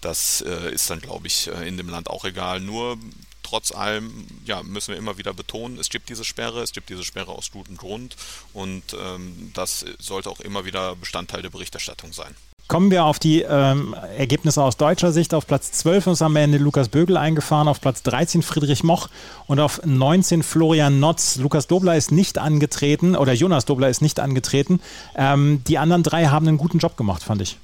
das 0.00 0.40
äh, 0.42 0.72
ist 0.72 0.90
dann, 0.90 1.00
glaube 1.00 1.26
ich, 1.26 1.48
äh, 1.48 1.68
in 1.68 1.76
dem 1.76 1.88
Land 1.88 2.11
auch 2.11 2.24
egal. 2.24 2.61
Nur 2.61 2.98
trotz 3.42 3.72
allem 3.72 4.26
ja, 4.44 4.62
müssen 4.62 4.92
wir 4.92 4.98
immer 4.98 5.18
wieder 5.18 5.33
betonen, 5.33 5.78
es 5.78 5.88
gibt 5.88 6.09
diese 6.09 6.24
Sperre, 6.24 6.62
es 6.62 6.72
gibt 6.72 6.88
diese 6.88 7.05
Sperre 7.05 7.33
aus 7.33 7.50
gutem 7.50 7.76
Grund 7.76 8.16
und 8.52 8.83
ähm, 8.94 9.50
das 9.55 9.85
sollte 9.98 10.31
auch 10.31 10.40
immer 10.40 10.64
wieder 10.64 10.96
Bestandteil 10.96 11.42
der 11.42 11.50
Berichterstattung 11.50 12.12
sein. 12.12 12.35
Kommen 12.68 12.90
wir 12.90 13.05
auf 13.05 13.18
die 13.18 13.42
ähm, 13.42 13.94
Ergebnisse 14.16 14.62
aus 14.62 14.76
deutscher 14.78 15.12
Sicht. 15.12 15.35
Auf 15.35 15.46
Platz 15.46 15.72
12 15.72 16.07
ist 16.07 16.22
am 16.22 16.37
Ende 16.37 16.59
Lukas 16.59 16.88
Bögel 16.88 17.18
eingefahren, 17.18 17.68
auf 17.68 17.81
Platz 17.81 18.02
13 18.02 18.42
Friedrich 18.42 18.83
Moch 18.83 19.11
und 19.46 19.61
auf 19.61 19.85
19 19.85 20.42
Florian 20.42 20.98
Notz. 20.98 21.37
Lukas 21.37 21.66
Dobler 21.66 21.96
ist 21.96 22.12
nicht 22.12 22.38
angetreten 22.38 23.14
oder 23.14 23.35
Jonas 23.35 23.66
Dobler 23.66 23.90
ist 23.90 24.00
nicht 24.00 24.20
angetreten. 24.20 24.81
Ähm, 25.16 25.62
die 25.66 25.76
anderen 25.76 26.02
drei 26.02 26.28
haben 26.28 26.48
einen 26.48 26.57
guten 26.57 26.78
Job 26.78 26.96
gemacht, 26.96 27.22
fand 27.22 27.42
ich. 27.42 27.59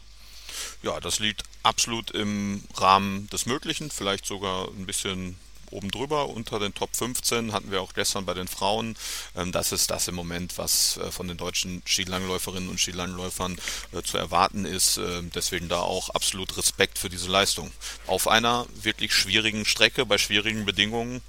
Ja, 0.83 1.01
das 1.01 1.21
liegt 1.21 1.43
absolut 1.63 2.11
im 2.11 2.63
Rahmen 2.75 3.29
des 3.31 3.47
Möglichen, 3.47 3.91
vielleicht 3.91 4.27
sogar 4.27 4.69
ein 4.69 4.85
bisschen 4.85 5.37
oben 5.73 5.91
drüber, 5.91 6.29
unter 6.29 6.59
den 6.59 6.75
Top 6.75 6.95
15, 6.95 7.53
hatten 7.53 7.71
wir 7.71 7.83
auch 7.83 7.95
gestern 7.95 8.25
bei 8.27 8.35
den 8.35 8.49
Frauen. 8.49 8.97
Ähm, 9.37 9.53
das 9.53 9.73
ist 9.73 9.91
das 9.91 10.09
im 10.09 10.15
Moment, 10.15 10.59
was 10.59 10.97
äh, 10.99 11.11
von 11.11 11.29
den 11.29 11.37
deutschen 11.37 11.83
Skilangläuferinnen 11.87 12.69
und 12.69 12.79
Skilangläufern 12.79 13.59
äh, 13.93 14.03
zu 14.03 14.19
erwarten 14.19 14.65
ist. 14.65 14.99
Äh, 14.99 15.23
deswegen 15.35 15.69
da 15.69 15.81
auch 15.81 16.11
absolut 16.11 16.57
Respekt 16.57 16.99
für 16.99 17.09
diese 17.09 17.31
Leistung. 17.31 17.71
Auf 18.07 18.29
einer 18.29 18.67
wirklich 18.75 19.13
schwierigen 19.15 19.65
Strecke, 19.65 20.07
bei 20.07 20.19
schwierigen 20.19 20.65
Bedingungen, 20.65 21.23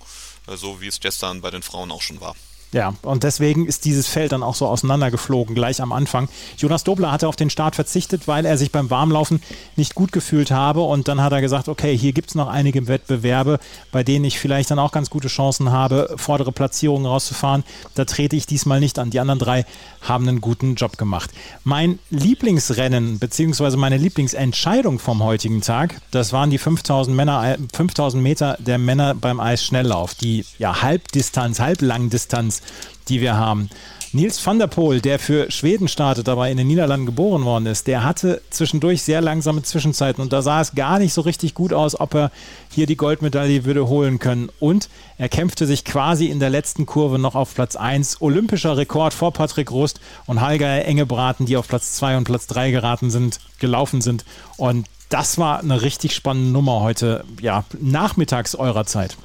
äh, 0.47 0.57
so 0.57 0.81
wie 0.81 0.87
es 0.87 0.99
gestern 0.99 1.41
bei 1.41 1.51
den 1.51 1.63
Frauen 1.63 1.91
auch 1.91 2.01
schon 2.01 2.21
war. 2.21 2.35
Ja, 2.71 2.93
und 3.01 3.23
deswegen 3.23 3.65
ist 3.65 3.85
dieses 3.85 4.07
Feld 4.07 4.31
dann 4.31 4.43
auch 4.43 4.53
so 4.53 4.67
auseinandergeflogen, 4.67 5.55
gleich 5.55 5.81
am 5.81 5.91
Anfang. 5.91 6.29
Jonas 6.57 6.83
Dobler 6.83 7.11
hatte 7.11 7.27
auf 7.27 7.35
den 7.35 7.49
Start 7.49 7.75
verzichtet, 7.75 8.27
weil 8.27 8.45
er 8.45 8.59
sich 8.59 8.71
beim 8.71 8.91
Warmlaufen 8.91 9.41
nicht 9.75 9.95
gut 9.95 10.11
gefühlt 10.11 10.51
habe. 10.51 10.81
Und 10.81 11.07
dann 11.07 11.21
hat 11.21 11.31
er 11.31 11.41
gesagt, 11.41 11.67
okay, 11.67 11.97
hier 11.97 12.13
gibt 12.13 12.29
es 12.29 12.35
noch 12.35 12.47
einige 12.47 12.87
Wettbewerbe, 12.87 13.59
bei 13.91 14.03
denen 14.03 14.25
ich 14.25 14.37
vielleicht 14.37 14.69
dann 14.69 14.77
auch 14.77 14.91
ganz 14.91 15.09
gute 15.09 15.29
Chancen 15.29 15.71
habe, 15.71 16.13
vordere 16.17 16.51
Platzierungen 16.51 17.07
rauszufahren. 17.07 17.63
Da 17.95 18.05
trete 18.05 18.35
ich 18.35 18.45
diesmal 18.45 18.79
nicht 18.79 18.99
an. 18.99 19.09
Die 19.09 19.19
anderen 19.19 19.39
drei 19.39 19.65
haben 20.01 20.27
einen 20.27 20.39
guten 20.39 20.75
Job 20.75 20.97
gemacht. 20.97 21.31
Mein 21.63 21.97
Lieblingsrennen, 22.11 23.17
beziehungsweise 23.17 23.77
meine 23.77 23.97
Lieblingsentscheidung 23.97 24.99
vom 24.99 25.23
heutigen 25.23 25.61
Tag, 25.61 25.99
das 26.11 26.33
waren 26.33 26.51
die 26.51 26.59
5000, 26.59 27.15
Männer, 27.15 27.57
5000 27.73 28.21
Meter 28.21 28.57
der 28.59 28.77
Männer 28.77 29.15
beim 29.15 29.39
Eisschnelllauf. 29.39 30.13
Die 30.13 30.45
ja, 30.59 30.83
Halbdistanz, 30.83 31.59
Halblangdistanz 31.59 32.58
die 33.07 33.21
wir 33.21 33.37
haben. 33.37 33.69
Nils 34.11 34.43
van 34.43 34.57
der 34.57 34.65
Poel, 34.65 35.01
der 35.01 35.19
für 35.19 35.51
Schweden 35.51 35.87
startet, 35.87 36.27
aber 36.29 36.49
in 36.49 36.57
den 36.57 36.65
Niederlanden 36.65 37.05
geboren 37.05 37.45
worden 37.45 37.67
ist, 37.67 37.85
der 37.85 38.03
hatte 38.03 38.41
zwischendurch 38.49 39.03
sehr 39.03 39.21
langsame 39.21 39.61
Zwischenzeiten 39.61 40.23
und 40.23 40.33
da 40.33 40.41
sah 40.41 40.61
es 40.61 40.73
gar 40.73 40.97
nicht 40.97 41.13
so 41.13 41.21
richtig 41.21 41.53
gut 41.53 41.73
aus, 41.73 41.99
ob 41.99 42.15
er 42.15 42.31
hier 42.71 42.87
die 42.87 42.95
Goldmedaille 42.95 43.65
würde 43.65 43.87
holen 43.87 44.17
können. 44.17 44.49
Und 44.59 44.89
er 45.19 45.29
kämpfte 45.29 45.67
sich 45.67 45.85
quasi 45.85 46.25
in 46.25 46.39
der 46.39 46.49
letzten 46.49 46.87
Kurve 46.87 47.19
noch 47.19 47.35
auf 47.35 47.53
Platz 47.53 47.75
1. 47.75 48.19
Olympischer 48.21 48.77
Rekord 48.77 49.13
vor 49.13 49.31
Patrick 49.31 49.69
Rust 49.69 49.99
und 50.25 50.41
Halger 50.41 50.85
Engebraten, 50.85 51.45
die 51.45 51.55
auf 51.55 51.67
Platz 51.67 51.93
2 51.93 52.17
und 52.17 52.23
Platz 52.23 52.47
3 52.47 52.71
geraten 52.71 53.11
sind, 53.11 53.39
gelaufen 53.59 54.01
sind. 54.01 54.25
Und 54.57 54.87
das 55.09 55.37
war 55.37 55.59
eine 55.59 55.83
richtig 55.83 56.15
spannende 56.15 56.51
Nummer 56.51 56.81
heute, 56.81 57.25
ja, 57.41 57.63
nachmittags 57.79 58.55
eurer 58.55 58.85
Zeit 58.85 59.17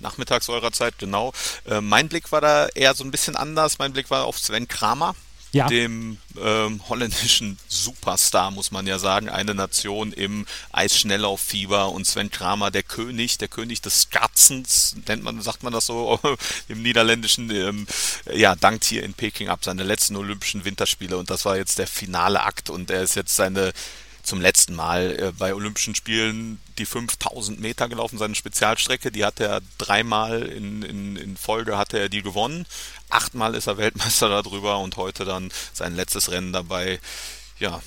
nachmittags 0.00 0.48
eurer 0.48 0.72
Zeit, 0.72 0.98
genau. 0.98 1.32
Äh, 1.66 1.80
mein 1.80 2.08
Blick 2.08 2.32
war 2.32 2.40
da 2.40 2.68
eher 2.68 2.94
so 2.94 3.04
ein 3.04 3.10
bisschen 3.10 3.36
anders. 3.36 3.78
Mein 3.78 3.92
Blick 3.92 4.10
war 4.10 4.24
auf 4.24 4.38
Sven 4.38 4.68
Kramer. 4.68 5.14
Ja. 5.50 5.66
dem 5.66 6.18
ähm, 6.38 6.82
holländischen 6.90 7.58
Superstar, 7.68 8.50
muss 8.50 8.70
man 8.70 8.86
ja 8.86 8.98
sagen, 8.98 9.30
eine 9.30 9.54
Nation 9.54 10.12
im 10.12 10.44
Eisschnelllauffieber 10.72 11.90
und 11.90 12.06
Sven 12.06 12.30
Kramer, 12.30 12.70
der 12.70 12.82
König, 12.82 13.38
der 13.38 13.48
König 13.48 13.80
des 13.80 14.02
Skatzens, 14.02 14.94
nennt 15.06 15.22
man, 15.22 15.40
sagt 15.40 15.62
man 15.62 15.72
das 15.72 15.86
so 15.86 16.20
im 16.68 16.82
Niederländischen, 16.82 17.50
ähm, 17.50 17.86
ja, 18.30 18.56
dankt 18.56 18.84
hier 18.84 19.02
in 19.02 19.14
Peking 19.14 19.48
ab 19.48 19.60
seine 19.64 19.84
letzten 19.84 20.16
Olympischen 20.16 20.66
Winterspiele 20.66 21.16
und 21.16 21.30
das 21.30 21.46
war 21.46 21.56
jetzt 21.56 21.78
der 21.78 21.86
finale 21.86 22.42
Akt 22.42 22.68
und 22.68 22.90
er 22.90 23.02
ist 23.02 23.16
jetzt 23.16 23.34
seine 23.34 23.72
zum 24.28 24.40
letzten 24.40 24.74
Mal 24.74 25.16
äh, 25.18 25.32
bei 25.36 25.54
Olympischen 25.54 25.94
Spielen 25.94 26.60
die 26.78 26.86
5000 26.86 27.58
Meter 27.60 27.88
gelaufen, 27.88 28.18
seine 28.18 28.34
Spezialstrecke. 28.34 29.10
Die 29.10 29.24
hat 29.24 29.40
er 29.40 29.60
dreimal 29.78 30.42
in, 30.42 30.82
in, 30.82 31.16
in 31.16 31.36
Folge 31.36 31.78
hatte 31.78 31.98
er 31.98 32.08
die 32.08 32.22
gewonnen. 32.22 32.66
Achtmal 33.08 33.54
ist 33.54 33.66
er 33.66 33.78
Weltmeister 33.78 34.28
darüber 34.28 34.78
und 34.78 34.96
heute 34.96 35.24
dann 35.24 35.50
sein 35.72 35.96
letztes 35.96 36.30
Rennen 36.30 36.52
dabei. 36.52 37.00
Ja, 37.58 37.80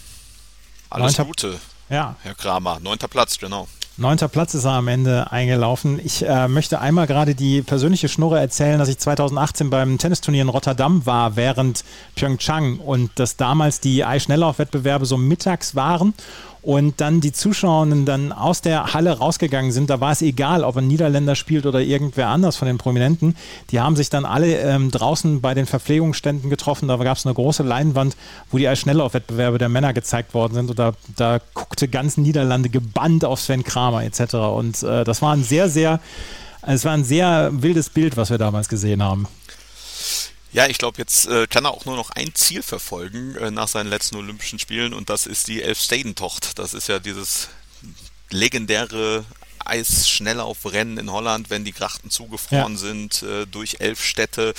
alles 0.89 1.17
Neunter, 1.17 1.25
Gute, 1.25 1.59
ja. 1.89 2.15
Herr 2.23 2.35
Kramer. 2.35 2.79
Neunter 2.81 3.07
Platz, 3.07 3.37
genau. 3.37 3.67
Neunter 4.01 4.29
Platz 4.29 4.55
ist 4.55 4.65
er 4.65 4.71
am 4.71 4.87
Ende 4.87 5.31
eingelaufen. 5.31 6.01
Ich 6.03 6.27
äh, 6.27 6.47
möchte 6.47 6.81
einmal 6.81 7.05
gerade 7.05 7.35
die 7.35 7.61
persönliche 7.61 8.09
Schnurre 8.09 8.39
erzählen, 8.39 8.79
dass 8.79 8.89
ich 8.89 8.97
2018 8.97 9.69
beim 9.69 9.99
Tennisturnier 9.99 10.41
in 10.41 10.49
Rotterdam 10.49 11.05
war, 11.05 11.35
während 11.35 11.83
Pyeongchang 12.15 12.79
und 12.79 13.11
dass 13.19 13.37
damals 13.37 13.79
die 13.79 14.03
Eisschnelllaufwettbewerbe 14.03 15.05
so 15.05 15.17
mittags 15.17 15.75
waren 15.75 16.15
und 16.61 17.01
dann 17.01 17.21
die 17.21 17.31
Zuschauerinnen 17.31 18.05
dann 18.05 18.31
aus 18.31 18.61
der 18.61 18.93
Halle 18.93 19.17
rausgegangen 19.17 19.71
sind, 19.71 19.89
da 19.89 19.99
war 19.99 20.11
es 20.11 20.21
egal, 20.21 20.63
ob 20.63 20.77
ein 20.77 20.87
Niederländer 20.87 21.35
spielt 21.35 21.65
oder 21.65 21.81
irgendwer 21.81 22.27
anders 22.27 22.55
von 22.55 22.67
den 22.67 22.77
Prominenten. 22.77 23.35
Die 23.71 23.79
haben 23.79 23.95
sich 23.95 24.09
dann 24.09 24.25
alle 24.25 24.59
ähm, 24.59 24.91
draußen 24.91 25.41
bei 25.41 25.55
den 25.55 25.65
Verpflegungsständen 25.65 26.49
getroffen. 26.51 26.87
Da 26.87 26.97
gab 26.97 27.17
es 27.17 27.25
eine 27.25 27.33
große 27.33 27.63
Leinwand, 27.63 28.15
wo 28.51 28.59
die 28.59 28.75
Schnelllaufwettbewerbe 28.75 29.57
der 29.57 29.69
Männer 29.69 29.93
gezeigt 29.93 30.35
worden 30.35 30.53
sind. 30.53 30.69
Und 30.69 30.77
da, 30.77 30.93
da 31.15 31.39
guckte 31.55 31.87
ganz 31.87 32.17
Niederlande 32.17 32.69
gebannt 32.69 33.25
auf 33.25 33.39
Sven 33.39 33.63
Kramer 33.63 34.03
etc. 34.03 34.35
Und 34.35 34.83
äh, 34.83 35.03
das 35.03 35.23
war 35.23 35.33
ein 35.33 35.43
sehr, 35.43 35.67
sehr, 35.67 35.99
es 36.61 36.85
war 36.85 36.93
ein 36.93 37.03
sehr 37.03 37.49
wildes 37.53 37.89
Bild, 37.89 38.17
was 38.17 38.29
wir 38.29 38.37
damals 38.37 38.69
gesehen 38.69 39.01
haben. 39.01 39.27
Ja, 40.53 40.67
ich 40.67 40.77
glaube, 40.77 40.97
jetzt 40.97 41.27
äh, 41.27 41.47
kann 41.47 41.65
er 41.65 41.71
auch 41.71 41.85
nur 41.85 41.95
noch 41.95 42.09
ein 42.09 42.35
Ziel 42.35 42.61
verfolgen 42.61 43.35
äh, 43.35 43.51
nach 43.51 43.69
seinen 43.69 43.89
letzten 43.89 44.17
Olympischen 44.17 44.59
Spielen 44.59 44.93
und 44.93 45.09
das 45.09 45.25
ist 45.25 45.47
die 45.47 45.61
Elfstedentocht. 45.61 46.59
Das 46.59 46.73
ist 46.73 46.89
ja 46.89 46.99
dieses 46.99 47.47
legendäre 48.29 49.25
Eisschnelllaufrennen 49.63 50.97
in 50.97 51.11
Holland, 51.11 51.49
wenn 51.49 51.63
die 51.63 51.71
Grachten 51.71 52.09
zugefroren 52.09 52.73
ja. 52.73 52.77
sind 52.77 53.23
äh, 53.23 53.45
durch 53.45 53.77
elf 53.79 54.03
Städte. 54.03 54.53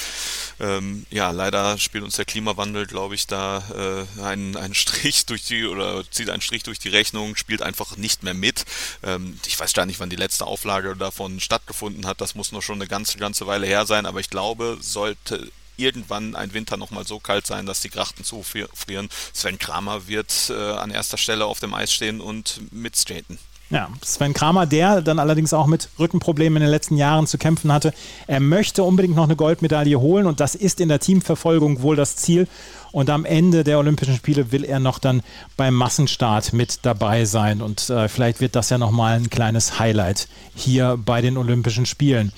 Ähm, 0.61 1.07
ja, 1.11 1.31
leider 1.31 1.77
spielt 1.79 2.05
uns 2.05 2.17
der 2.17 2.25
Klimawandel, 2.25 2.87
glaube 2.87 3.15
ich, 3.15 3.27
da 3.27 4.07
äh, 4.19 4.23
einen, 4.23 4.57
einen 4.57 4.75
Strich 4.75 5.27
durch 5.27 5.45
die 5.45 5.67
oder 5.67 6.09
zieht 6.11 6.31
einen 6.31 6.41
Strich 6.41 6.63
durch 6.63 6.79
die 6.79 6.89
Rechnung, 6.89 7.37
spielt 7.37 7.61
einfach 7.61 7.97
nicht 7.97 8.23
mehr 8.23 8.35
mit. 8.35 8.65
Ähm, 9.03 9.39
ich 9.47 9.59
weiß 9.59 9.73
gar 9.73 9.87
nicht, 9.87 10.01
wann 10.01 10.11
die 10.11 10.17
letzte 10.17 10.47
Auflage 10.47 10.97
davon 10.97 11.41
stattgefunden 11.41 12.07
hat. 12.07 12.21
Das 12.21 12.35
muss 12.35 12.53
noch 12.53 12.63
schon 12.63 12.77
eine 12.77 12.89
ganze, 12.89 13.19
ganze 13.19 13.47
Weile 13.47 13.67
her 13.67 13.85
sein, 13.87 14.07
aber 14.07 14.21
ich 14.21 14.31
glaube, 14.31 14.79
sollte 14.81 15.51
irgendwann 15.77 16.35
ein 16.35 16.55
Winter 16.55 16.77
nochmal 16.77 17.07
so 17.07 17.19
kalt 17.19 17.47
sein, 17.47 17.67
dass 17.67 17.81
die 17.81 17.91
Grachten 17.91 18.25
zufrieren. 18.25 19.09
Sven 19.33 19.59
Kramer 19.59 20.07
wird 20.07 20.51
äh, 20.51 20.55
an 20.55 20.91
erster 20.91 21.17
Stelle 21.17 21.47
auf 21.47 21.61
dem 21.61 21.75
Eis 21.75 21.93
stehen 21.93 22.21
und 22.21 22.61
mitskaten. 22.73 23.39
Ja, 23.73 23.89
Sven 24.05 24.35
Kramer, 24.35 24.67
der 24.67 25.01
dann 25.01 25.19
allerdings 25.19 25.55
auch 25.55 25.67
mit 25.67 25.89
Rückenproblemen 25.99 26.59
in 26.59 26.67
den 26.67 26.71
letzten 26.71 26.99
Jahren 26.99 27.27
zu 27.27 27.39
kämpfen 27.39 27.73
hatte. 27.73 27.95
Er 28.27 28.39
möchte 28.39 28.83
unbedingt 28.83 29.17
noch 29.17 29.25
eine 29.25 29.35
Goldmedaille 29.35 29.99
holen 29.99 30.27
und 30.27 30.41
das 30.41 30.55
ist 30.55 30.79
in 30.79 30.91
der 30.91 31.01
Teamverfolgung 31.01 31.81
wohl 31.81 31.97
das 31.97 32.17
Ziel. 32.17 32.49
Und 32.93 33.09
am 33.09 33.25
Ende 33.25 33.65
der 33.65 33.79
Olympischen 33.79 34.15
Spiele 34.15 34.53
will 34.53 34.65
er 34.65 34.79
noch 34.79 34.99
dann 34.99 35.23
beim 35.57 35.73
Massenstart 35.73 36.53
mit 36.53 36.81
dabei 36.83 37.25
sein. 37.25 37.63
Und 37.63 37.89
äh, 37.89 38.11
vielleicht 38.11 38.43
wird 38.43 38.55
das 38.55 38.69
ja 38.69 38.77
nochmal 38.77 39.17
ein 39.17 39.31
kleines 39.31 39.79
Highlight 39.79 40.29
hier 40.55 40.99
bei 41.03 41.23
den 41.23 41.39
Olympischen 41.39 41.87
Spielen. 41.87 42.31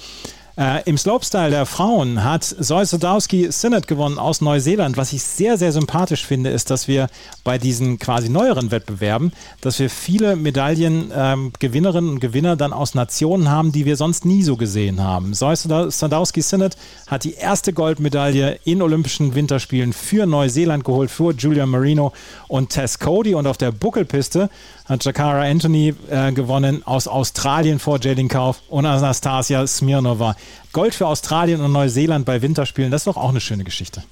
Äh, 0.56 0.88
Im 0.88 0.96
Slopestyle 0.96 1.50
der 1.50 1.66
Frauen 1.66 2.22
hat 2.22 2.44
Zoe 2.44 2.86
Sodowski 2.86 3.50
Synod 3.50 3.88
gewonnen 3.88 4.20
aus 4.20 4.40
Neuseeland. 4.40 4.96
Was 4.96 5.12
ich 5.12 5.24
sehr, 5.24 5.58
sehr 5.58 5.72
sympathisch 5.72 6.24
finde, 6.24 6.50
ist, 6.50 6.70
dass 6.70 6.86
wir 6.86 7.08
bei 7.42 7.58
diesen 7.58 7.98
quasi 7.98 8.28
neueren 8.28 8.70
Wettbewerben, 8.70 9.32
dass 9.62 9.80
wir 9.80 9.90
viele 9.90 10.36
Medaillengewinnerinnen 10.36 12.08
ähm, 12.08 12.14
und 12.14 12.20
Gewinner 12.20 12.54
dann 12.54 12.72
aus 12.72 12.94
Nationen 12.94 13.50
haben, 13.50 13.72
die 13.72 13.84
wir 13.84 13.96
sonst 13.96 14.24
nie 14.24 14.44
so 14.44 14.56
gesehen 14.56 15.02
haben. 15.02 15.34
Zoe 15.34 15.56
Sodowski 15.56 16.40
Synod 16.40 16.76
hat 17.08 17.24
die 17.24 17.34
erste 17.34 17.72
Goldmedaille 17.72 18.60
in 18.62 18.80
Olympischen 18.80 19.34
Winterspielen 19.34 19.92
für 19.92 20.24
Neuseeland 20.24 20.84
geholt, 20.84 21.10
für 21.10 21.32
Julia 21.32 21.66
Marino 21.66 22.12
und 22.46 22.70
Tess 22.70 23.00
Cody. 23.00 23.34
Und 23.34 23.48
auf 23.48 23.58
der 23.58 23.72
Buckelpiste 23.72 24.48
hat 24.84 25.04
Jakara 25.04 25.42
Anthony 25.42 25.94
äh, 26.10 26.32
gewonnen 26.32 26.86
aus 26.86 27.08
Australien 27.08 27.78
vor 27.78 27.98
Jading 28.00 28.28
Kauf 28.28 28.62
und 28.68 28.86
Anastasia 28.86 29.66
Smirnova. 29.66 30.36
Gold 30.72 30.94
für 30.94 31.06
Australien 31.06 31.60
und 31.60 31.72
Neuseeland 31.72 32.26
bei 32.26 32.42
Winterspielen, 32.42 32.90
das 32.90 33.02
ist 33.02 33.06
doch 33.06 33.16
auch 33.16 33.30
eine 33.30 33.40
schöne 33.40 33.64
Geschichte. 33.64 34.04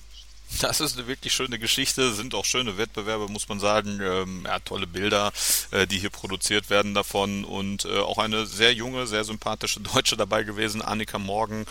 Das 0.60 0.80
ist 0.80 0.98
eine 0.98 1.08
wirklich 1.08 1.32
schöne 1.32 1.58
Geschichte, 1.58 2.12
sind 2.12 2.34
auch 2.34 2.44
schöne 2.44 2.76
Wettbewerbe, 2.76 3.28
muss 3.28 3.48
man 3.48 3.58
sagen. 3.58 4.00
Ähm, 4.02 4.42
ja, 4.44 4.58
tolle 4.58 4.86
Bilder, 4.86 5.32
äh, 5.70 5.86
die 5.86 5.98
hier 5.98 6.10
produziert 6.10 6.70
werden 6.70 6.94
davon 6.94 7.44
und 7.44 7.84
äh, 7.86 7.98
auch 7.98 8.18
eine 8.18 8.46
sehr 8.46 8.72
junge, 8.72 9.06
sehr 9.06 9.24
sympathische 9.24 9.80
Deutsche 9.80 10.16
dabei 10.16 10.42
gewesen, 10.42 10.82
Annika 10.82 11.18
Morgen, 11.18 11.64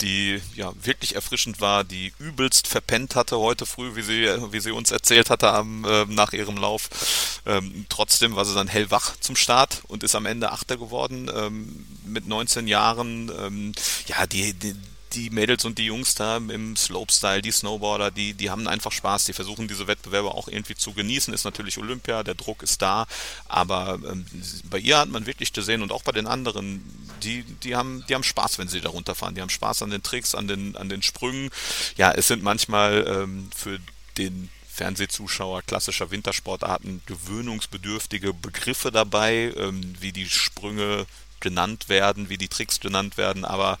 die 0.00 0.40
ja 0.54 0.72
wirklich 0.82 1.14
erfrischend 1.14 1.60
war, 1.60 1.84
die 1.84 2.12
übelst 2.18 2.66
verpennt 2.66 3.14
hatte 3.14 3.38
heute 3.38 3.66
früh, 3.66 3.96
wie 3.96 4.02
sie, 4.02 4.26
wie 4.52 4.60
sie 4.60 4.72
uns 4.72 4.90
erzählt 4.90 5.30
hatte 5.30 5.52
am, 5.52 5.84
äh, 5.84 6.04
nach 6.06 6.32
ihrem 6.32 6.56
Lauf. 6.56 7.40
Ähm, 7.46 7.86
trotzdem 7.88 8.36
war 8.36 8.44
sie 8.44 8.54
dann 8.54 8.68
hellwach 8.68 9.16
zum 9.20 9.36
Start 9.36 9.82
und 9.88 10.02
ist 10.02 10.14
am 10.14 10.26
Ende 10.26 10.52
Achter 10.52 10.76
geworden 10.76 11.30
ähm, 11.34 11.86
mit 12.04 12.26
19 12.26 12.66
Jahren. 12.66 13.30
Ähm, 13.40 13.72
ja, 14.06 14.26
die, 14.26 14.52
die 14.52 14.74
die 15.16 15.30
Mädels 15.30 15.64
und 15.64 15.78
die 15.78 15.86
Jungs 15.86 16.14
da 16.14 16.36
im 16.36 16.76
Slopestyle, 16.76 17.42
die 17.42 17.50
Snowboarder, 17.50 18.10
die, 18.10 18.34
die 18.34 18.50
haben 18.50 18.68
einfach 18.68 18.92
Spaß, 18.92 19.24
die 19.24 19.32
versuchen 19.32 19.66
diese 19.66 19.86
Wettbewerbe 19.86 20.32
auch 20.32 20.48
irgendwie 20.48 20.74
zu 20.74 20.92
genießen. 20.92 21.32
Ist 21.32 21.44
natürlich 21.44 21.78
Olympia, 21.78 22.22
der 22.22 22.34
Druck 22.34 22.62
ist 22.62 22.82
da, 22.82 23.06
aber 23.46 23.98
ähm, 24.06 24.26
bei 24.64 24.78
ihr 24.78 24.98
hat 24.98 25.08
man 25.08 25.26
wirklich 25.26 25.52
gesehen 25.52 25.82
und 25.82 25.90
auch 25.90 26.02
bei 26.02 26.12
den 26.12 26.26
anderen, 26.26 26.84
die, 27.22 27.42
die, 27.62 27.74
haben, 27.74 28.04
die 28.08 28.14
haben 28.14 28.22
Spaß, 28.22 28.58
wenn 28.58 28.68
sie 28.68 28.80
da 28.80 28.90
runterfahren. 28.90 29.34
Die 29.34 29.40
haben 29.40 29.50
Spaß 29.50 29.82
an 29.82 29.90
den 29.90 30.02
Tricks, 30.02 30.34
an 30.34 30.46
den, 30.46 30.76
an 30.76 30.88
den 30.88 31.02
Sprüngen. 31.02 31.50
Ja, 31.96 32.12
es 32.12 32.28
sind 32.28 32.42
manchmal 32.42 33.06
ähm, 33.08 33.50
für 33.54 33.78
den 34.18 34.50
Fernsehzuschauer 34.68 35.62
klassischer 35.62 36.10
Wintersportarten 36.10 37.00
gewöhnungsbedürftige 37.06 38.34
Begriffe 38.34 38.92
dabei, 38.92 39.54
ähm, 39.56 39.94
wie 40.00 40.12
die 40.12 40.28
Sprünge 40.28 41.06
genannt 41.40 41.88
werden, 41.88 42.28
wie 42.28 42.38
die 42.38 42.48
Tricks 42.48 42.80
genannt 42.80 43.16
werden, 43.16 43.44
aber 43.44 43.78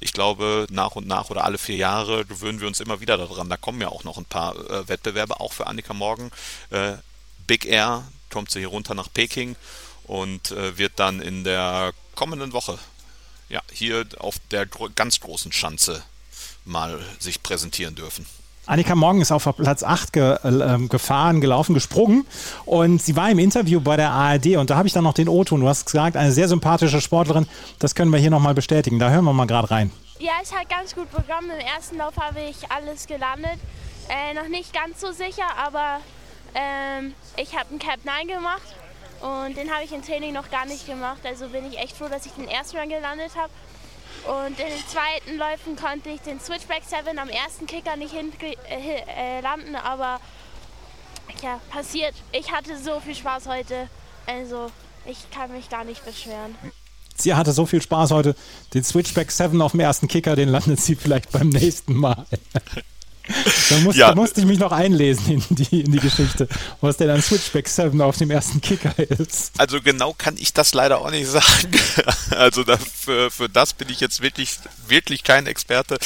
ich 0.00 0.12
glaube, 0.12 0.66
nach 0.70 0.92
und 0.92 1.06
nach 1.06 1.30
oder 1.30 1.44
alle 1.44 1.58
vier 1.58 1.76
Jahre 1.76 2.24
gewöhnen 2.24 2.60
wir 2.60 2.66
uns 2.66 2.80
immer 2.80 3.00
wieder 3.00 3.16
daran. 3.16 3.48
Da 3.48 3.56
kommen 3.56 3.80
ja 3.80 3.88
auch 3.88 4.04
noch 4.04 4.18
ein 4.18 4.24
paar 4.24 4.56
äh, 4.70 4.88
Wettbewerbe, 4.88 5.40
auch 5.40 5.52
für 5.52 5.66
Annika 5.66 5.94
Morgen. 5.94 6.30
Äh, 6.70 6.94
Big 7.46 7.64
Air 7.64 8.04
kommt 8.30 8.50
sie 8.50 8.60
hier 8.60 8.68
runter 8.68 8.94
nach 8.94 9.12
Peking 9.12 9.56
und 10.04 10.50
äh, 10.50 10.78
wird 10.78 10.94
dann 10.96 11.20
in 11.20 11.44
der 11.44 11.92
kommenden 12.14 12.52
Woche 12.52 12.78
ja, 13.48 13.62
hier 13.72 14.06
auf 14.18 14.36
der 14.50 14.66
gro 14.66 14.88
ganz 14.94 15.20
großen 15.20 15.52
Schanze 15.52 16.02
mal 16.64 17.04
sich 17.18 17.42
präsentieren 17.42 17.94
dürfen. 17.94 18.26
Annika 18.66 18.96
Morgen 18.96 19.20
ist 19.20 19.30
auf 19.30 19.48
Platz 19.56 19.84
8 19.84 20.12
ge, 20.12 20.38
äh, 20.42 20.88
gefahren, 20.88 21.40
gelaufen, 21.40 21.72
gesprungen 21.72 22.26
und 22.64 23.00
sie 23.00 23.14
war 23.14 23.30
im 23.30 23.38
Interview 23.38 23.80
bei 23.80 23.96
der 23.96 24.10
ARD 24.10 24.56
und 24.56 24.70
da 24.70 24.76
habe 24.76 24.88
ich 24.88 24.92
dann 24.92 25.04
noch 25.04 25.14
den 25.14 25.28
O-Ton. 25.28 25.60
Du 25.60 25.68
hast 25.68 25.86
gesagt, 25.86 26.16
eine 26.16 26.32
sehr 26.32 26.48
sympathische 26.48 27.00
Sportlerin. 27.00 27.46
Das 27.78 27.94
können 27.94 28.10
wir 28.10 28.18
hier 28.18 28.30
nochmal 28.30 28.54
bestätigen. 28.54 28.98
Da 28.98 29.10
hören 29.10 29.24
wir 29.24 29.32
mal 29.32 29.46
gerade 29.46 29.70
rein. 29.70 29.92
Ja, 30.18 30.32
es 30.42 30.52
hat 30.52 30.68
ganz 30.68 30.96
gut 30.96 31.08
Programm. 31.12 31.44
Im 31.44 31.64
ersten 31.64 31.96
Lauf 31.98 32.16
habe 32.16 32.40
ich 32.40 32.68
alles 32.70 33.06
gelandet. 33.06 33.58
Äh, 34.08 34.34
noch 34.34 34.48
nicht 34.48 34.72
ganz 34.72 35.00
so 35.00 35.12
sicher, 35.12 35.46
aber 35.64 36.00
ähm, 36.54 37.14
ich 37.36 37.56
habe 37.56 37.70
einen 37.70 37.78
Cap 37.78 38.00
9 38.04 38.26
gemacht 38.26 38.74
und 39.20 39.56
den 39.56 39.72
habe 39.72 39.84
ich 39.84 39.92
im 39.92 40.02
Training 40.02 40.32
noch 40.32 40.50
gar 40.50 40.66
nicht 40.66 40.86
gemacht. 40.86 41.20
Also 41.24 41.48
bin 41.48 41.66
ich 41.66 41.78
echt 41.78 41.96
froh, 41.96 42.08
dass 42.08 42.26
ich 42.26 42.32
den 42.32 42.48
ersten 42.48 42.78
Run 42.78 42.88
gelandet 42.88 43.30
habe. 43.36 43.50
Und 44.26 44.58
in 44.58 44.66
den 44.66 44.86
zweiten 44.88 45.38
Läufen 45.38 45.76
konnte 45.76 46.10
ich 46.10 46.20
den 46.20 46.40
Switchback 46.40 46.82
7 46.84 47.18
am 47.18 47.28
ersten 47.28 47.66
Kicker 47.66 47.96
nicht 47.96 48.12
hin, 48.12 48.32
äh, 48.40 49.38
äh, 49.38 49.40
landen, 49.40 49.76
aber 49.76 50.20
ja, 51.42 51.60
passiert. 51.70 52.14
Ich 52.32 52.50
hatte 52.50 52.78
so 52.78 53.00
viel 53.00 53.14
Spaß 53.14 53.46
heute. 53.46 53.88
Also 54.26 54.70
ich 55.04 55.30
kann 55.30 55.52
mich 55.52 55.68
gar 55.68 55.84
nicht 55.84 56.04
beschweren. 56.04 56.56
Sie 57.14 57.34
hatte 57.34 57.52
so 57.52 57.66
viel 57.66 57.80
Spaß 57.80 58.10
heute. 58.10 58.34
Den 58.74 58.84
Switchback 58.84 59.30
7 59.30 59.60
auf 59.62 59.72
dem 59.72 59.80
ersten 59.80 60.08
Kicker, 60.08 60.36
den 60.36 60.48
landet 60.48 60.80
sie 60.80 60.96
vielleicht 60.96 61.30
beim 61.30 61.48
nächsten 61.48 61.94
Mal. 61.94 62.26
Da, 63.70 63.78
muss, 63.80 63.96
ja. 63.96 64.14
musste 64.14 64.40
ich 64.40 64.46
mich 64.46 64.58
noch 64.58 64.72
einlesen 64.72 65.42
in 65.48 65.56
die, 65.56 65.80
in 65.80 65.92
die 65.92 65.98
Geschichte, 65.98 66.48
was 66.80 66.96
denn 66.96 67.10
ein 67.10 67.22
Switchback 67.22 67.68
7 67.68 68.00
auf 68.00 68.16
dem 68.16 68.30
ersten 68.30 68.60
Kicker 68.60 68.94
ist. 68.98 69.52
Also 69.58 69.80
genau 69.80 70.14
kann 70.16 70.36
ich 70.38 70.52
das 70.52 70.74
leider 70.74 71.00
auch 71.00 71.10
nicht 71.10 71.26
sagen. 71.30 71.78
Also 72.30 72.62
dafür, 72.62 73.30
für 73.30 73.48
das 73.48 73.72
bin 73.72 73.88
ich 73.88 74.00
jetzt 74.00 74.22
wirklich, 74.22 74.58
wirklich 74.86 75.24
kein 75.24 75.46
Experte. 75.46 75.98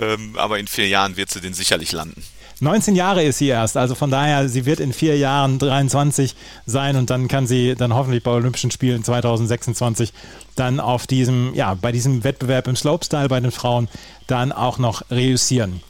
Ähm, 0.00 0.36
aber 0.36 0.58
in 0.58 0.66
vier 0.66 0.88
Jahren 0.88 1.16
wird 1.16 1.30
sie 1.30 1.40
den 1.40 1.54
sicherlich 1.54 1.92
landen. 1.92 2.22
19 2.60 2.94
Jahre 2.94 3.22
ist 3.22 3.38
sie 3.38 3.48
erst, 3.48 3.76
also 3.76 3.94
von 3.94 4.10
daher, 4.10 4.48
sie 4.48 4.64
wird 4.64 4.80
in 4.80 4.94
vier 4.94 5.18
Jahren 5.18 5.58
23 5.58 6.34
sein 6.64 6.96
und 6.96 7.10
dann 7.10 7.28
kann 7.28 7.46
sie 7.46 7.74
dann 7.74 7.94
hoffentlich 7.94 8.22
bei 8.22 8.30
Olympischen 8.30 8.70
Spielen 8.70 9.04
2026 9.04 10.14
dann 10.54 10.80
auf 10.80 11.06
diesem, 11.06 11.52
ja, 11.54 11.74
bei 11.74 11.92
diesem 11.92 12.24
Wettbewerb 12.24 12.66
im 12.66 12.74
Slopestyle 12.74 13.28
bei 13.28 13.40
den 13.40 13.50
Frauen 13.50 13.88
dann 14.26 14.52
auch 14.52 14.78
noch 14.78 15.02
reüssieren. 15.10 15.82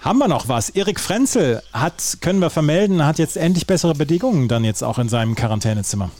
Haben 0.00 0.18
wir 0.18 0.28
noch 0.28 0.48
was? 0.48 0.70
Erik 0.70 0.98
Frenzel 0.98 1.62
hat, 1.72 2.18
können 2.20 2.40
wir 2.40 2.48
vermelden, 2.48 3.04
hat 3.04 3.18
jetzt 3.18 3.36
endlich 3.36 3.66
bessere 3.66 3.94
Bedingungen 3.94 4.48
dann 4.48 4.64
jetzt 4.64 4.82
auch 4.82 4.98
in 4.98 5.10
seinem 5.10 5.34
Quarantänezimmer. 5.34 6.10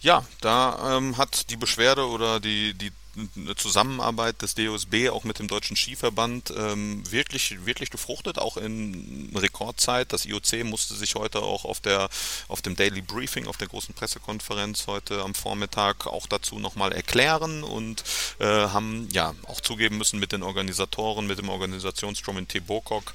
Ja, 0.00 0.22
da 0.40 0.96
ähm, 0.96 1.16
hat 1.18 1.50
die 1.50 1.56
Beschwerde 1.56 2.06
oder 2.06 2.38
die, 2.38 2.74
die 2.74 2.92
eine 3.36 3.56
Zusammenarbeit 3.56 4.42
des 4.42 4.54
DOSB 4.54 5.10
auch 5.10 5.24
mit 5.24 5.38
dem 5.38 5.48
Deutschen 5.48 5.76
Skiverband 5.76 6.52
ähm, 6.56 7.02
wirklich, 7.10 7.64
wirklich 7.64 7.90
gefruchtet, 7.90 8.38
auch 8.38 8.56
in 8.56 9.30
Rekordzeit. 9.34 10.12
Das 10.12 10.26
IOC 10.26 10.64
musste 10.64 10.94
sich 10.94 11.14
heute 11.14 11.40
auch 11.40 11.64
auf, 11.64 11.80
der, 11.80 12.08
auf 12.48 12.62
dem 12.62 12.76
Daily 12.76 13.02
Briefing, 13.02 13.46
auf 13.46 13.56
der 13.56 13.68
großen 13.68 13.94
Pressekonferenz 13.94 14.86
heute 14.86 15.22
am 15.22 15.34
Vormittag 15.34 16.06
auch 16.06 16.26
dazu 16.26 16.58
nochmal 16.58 16.92
erklären 16.92 17.64
und 17.64 18.04
äh, 18.38 18.44
haben 18.44 19.08
ja 19.12 19.34
auch 19.46 19.60
zugeben 19.60 19.98
müssen 19.98 20.20
mit 20.20 20.32
den 20.32 20.42
Organisatoren, 20.42 21.26
mit 21.26 21.38
dem 21.38 21.48
Organisationsstrom 21.48 22.38
in 22.38 22.48
Tebokok, 22.48 23.14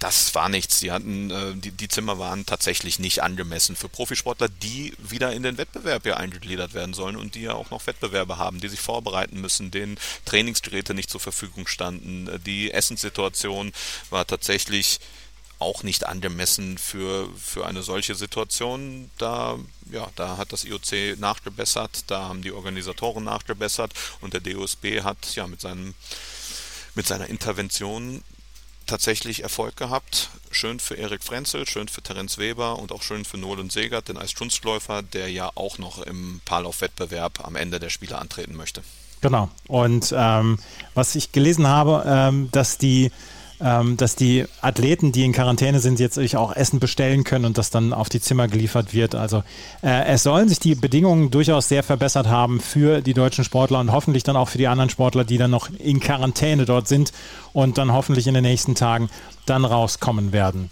das 0.00 0.34
war 0.34 0.48
nichts. 0.48 0.80
Die 0.80 0.90
hatten, 0.90 1.30
äh, 1.30 1.54
die, 1.54 1.70
die 1.72 1.88
Zimmer 1.88 2.18
waren 2.18 2.46
tatsächlich 2.46 2.98
nicht 2.98 3.22
angemessen 3.22 3.76
für 3.76 3.88
Profisportler, 3.88 4.48
die 4.48 4.94
wieder 4.98 5.32
in 5.32 5.42
den 5.42 5.58
Wettbewerb 5.58 6.06
ja 6.06 6.16
eingegliedert 6.16 6.72
werden 6.72 6.94
sollen 6.94 7.16
und 7.16 7.34
die 7.34 7.42
ja 7.42 7.52
auch 7.52 7.70
noch 7.70 7.86
Wettbewerbe 7.86 8.38
haben, 8.38 8.60
die 8.60 8.68
sich 8.68 8.80
vorbereiten 8.80 9.39
müssen, 9.40 9.70
denen 9.70 9.98
Trainingsgeräte 10.24 10.94
nicht 10.94 11.10
zur 11.10 11.20
Verfügung 11.20 11.66
standen. 11.66 12.28
Die 12.44 12.72
Essenssituation 12.72 13.72
war 14.10 14.26
tatsächlich 14.26 15.00
auch 15.58 15.82
nicht 15.82 16.06
angemessen 16.06 16.78
für, 16.78 17.28
für 17.36 17.66
eine 17.66 17.82
solche 17.82 18.14
Situation. 18.14 19.10
Da, 19.18 19.58
ja, 19.90 20.08
da 20.16 20.38
hat 20.38 20.52
das 20.52 20.64
IOC 20.64 21.18
nachgebessert, 21.18 22.04
da 22.06 22.22
haben 22.28 22.42
die 22.42 22.52
Organisatoren 22.52 23.24
nachgebessert 23.24 23.92
und 24.20 24.32
der 24.32 24.40
DOSB 24.40 25.02
hat 25.02 25.34
ja 25.34 25.46
mit 25.46 25.60
seinem 25.60 25.94
mit 26.94 27.06
seiner 27.06 27.28
Intervention 27.28 28.24
tatsächlich 28.86 29.42
Erfolg 29.42 29.76
gehabt. 29.76 30.30
Schön 30.50 30.80
für 30.80 30.96
Erik 30.96 31.22
Frenzel, 31.22 31.68
schön 31.68 31.86
für 31.86 32.02
Terenz 32.02 32.38
Weber 32.38 32.78
und 32.78 32.90
auch 32.90 33.02
schön 33.02 33.24
für 33.24 33.38
Nolan 33.38 33.70
Segert, 33.70 34.08
den 34.08 34.16
Eiskunstläufer, 34.16 35.02
der 35.02 35.30
ja 35.30 35.50
auch 35.54 35.78
noch 35.78 36.02
im 36.02 36.40
Paarlaufwettbewerb 36.44 37.44
am 37.44 37.54
Ende 37.54 37.78
der 37.78 37.90
Spiele 37.90 38.18
antreten 38.18 38.56
möchte. 38.56 38.82
Genau. 39.20 39.48
Und 39.68 40.14
ähm, 40.16 40.58
was 40.94 41.14
ich 41.14 41.32
gelesen 41.32 41.66
habe, 41.66 42.04
ähm, 42.06 42.48
dass 42.52 42.78
die 42.78 43.10
ähm, 43.62 43.96
dass 43.96 44.16
die 44.16 44.46
Athleten, 44.62 45.12
die 45.12 45.24
in 45.24 45.32
Quarantäne 45.32 45.80
sind, 45.80 46.00
jetzt 46.00 46.18
auch 46.34 46.56
Essen 46.56 46.80
bestellen 46.80 47.24
können 47.24 47.44
und 47.44 47.58
das 47.58 47.70
dann 47.70 47.92
auf 47.92 48.08
die 48.08 48.20
Zimmer 48.20 48.48
geliefert 48.48 48.94
wird. 48.94 49.14
Also 49.14 49.42
äh, 49.82 50.06
es 50.06 50.22
sollen 50.22 50.48
sich 50.48 50.60
die 50.60 50.74
Bedingungen 50.74 51.30
durchaus 51.30 51.68
sehr 51.68 51.82
verbessert 51.82 52.26
haben 52.28 52.60
für 52.60 53.02
die 53.02 53.12
deutschen 53.12 53.44
Sportler 53.44 53.80
und 53.80 53.92
hoffentlich 53.92 54.22
dann 54.22 54.36
auch 54.36 54.48
für 54.48 54.58
die 54.58 54.66
anderen 54.66 54.90
Sportler, 54.90 55.24
die 55.24 55.36
dann 55.36 55.50
noch 55.50 55.68
in 55.78 56.00
Quarantäne 56.00 56.64
dort 56.64 56.88
sind 56.88 57.12
und 57.52 57.76
dann 57.76 57.92
hoffentlich 57.92 58.26
in 58.26 58.34
den 58.34 58.44
nächsten 58.44 58.74
Tagen 58.74 59.10
dann 59.44 59.64
rauskommen 59.64 60.32
werden. 60.32 60.70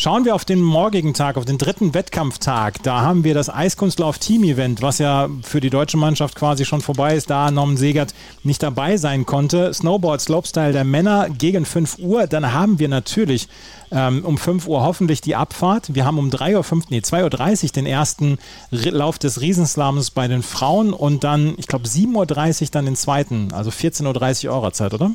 Schauen 0.00 0.24
wir 0.24 0.34
auf 0.34 0.46
den 0.46 0.62
morgigen 0.62 1.12
Tag, 1.12 1.36
auf 1.36 1.44
den 1.44 1.58
dritten 1.58 1.92
Wettkampftag. 1.92 2.82
Da 2.82 3.02
haben 3.02 3.22
wir 3.22 3.34
das 3.34 3.50
Eiskunstlauf-Team-Event, 3.50 4.80
was 4.80 4.96
ja 4.96 5.28
für 5.42 5.60
die 5.60 5.68
deutsche 5.68 5.98
Mannschaft 5.98 6.36
quasi 6.36 6.64
schon 6.64 6.80
vorbei 6.80 7.16
ist, 7.16 7.28
da 7.28 7.50
Norman 7.50 7.76
Segert 7.76 8.14
nicht 8.42 8.62
dabei 8.62 8.96
sein 8.96 9.26
konnte. 9.26 9.74
Snowboard 9.74 10.22
Slopestyle 10.22 10.72
der 10.72 10.84
Männer 10.84 11.28
gegen 11.28 11.66
5 11.66 11.98
Uhr. 11.98 12.26
Dann 12.26 12.54
haben 12.54 12.78
wir 12.78 12.88
natürlich 12.88 13.46
ähm, 13.92 14.24
um 14.24 14.38
5 14.38 14.68
Uhr 14.68 14.82
hoffentlich 14.82 15.20
die 15.20 15.36
Abfahrt. 15.36 15.94
Wir 15.94 16.06
haben 16.06 16.18
um 16.18 16.30
3 16.30 16.56
Uhr, 16.56 16.64
5, 16.64 16.88
nee, 16.88 17.00
2.30 17.00 17.64
Uhr 17.64 17.70
den 17.72 17.84
ersten 17.84 18.38
Lauf 18.70 19.18
des 19.18 19.42
Riesenslams 19.42 20.12
bei 20.12 20.28
den 20.28 20.42
Frauen 20.42 20.94
und 20.94 21.24
dann, 21.24 21.52
ich 21.58 21.66
glaube, 21.66 21.86
7.30 21.86 22.62
Uhr 22.62 22.68
dann 22.72 22.86
den 22.86 22.96
zweiten, 22.96 23.52
also 23.52 23.68
14.30 23.68 24.46
Uhr 24.46 24.54
eurer 24.54 24.72
Zeit, 24.72 24.94
oder? 24.94 25.10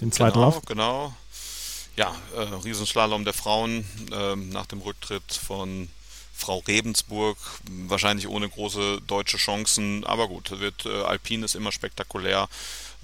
Den 0.00 0.12
zweiten 0.12 0.32
genau, 0.32 0.46
Lauf. 0.46 0.62
Genau, 0.64 1.12
ja, 1.96 2.14
äh, 2.36 2.40
Riesenslalom 2.64 3.24
der 3.24 3.34
Frauen 3.34 3.84
äh, 4.12 4.36
nach 4.36 4.66
dem 4.66 4.80
Rücktritt 4.80 5.32
von 5.32 5.88
Frau 6.36 6.58
Rebensburg, 6.66 7.38
wahrscheinlich 7.86 8.28
ohne 8.28 8.48
große 8.48 9.00
deutsche 9.06 9.36
Chancen, 9.36 10.04
aber 10.04 10.26
gut, 10.28 10.58
wird 10.58 10.84
äh, 10.84 11.02
Alpin 11.02 11.44
ist 11.44 11.54
immer 11.54 11.70
spektakulär, 11.70 12.48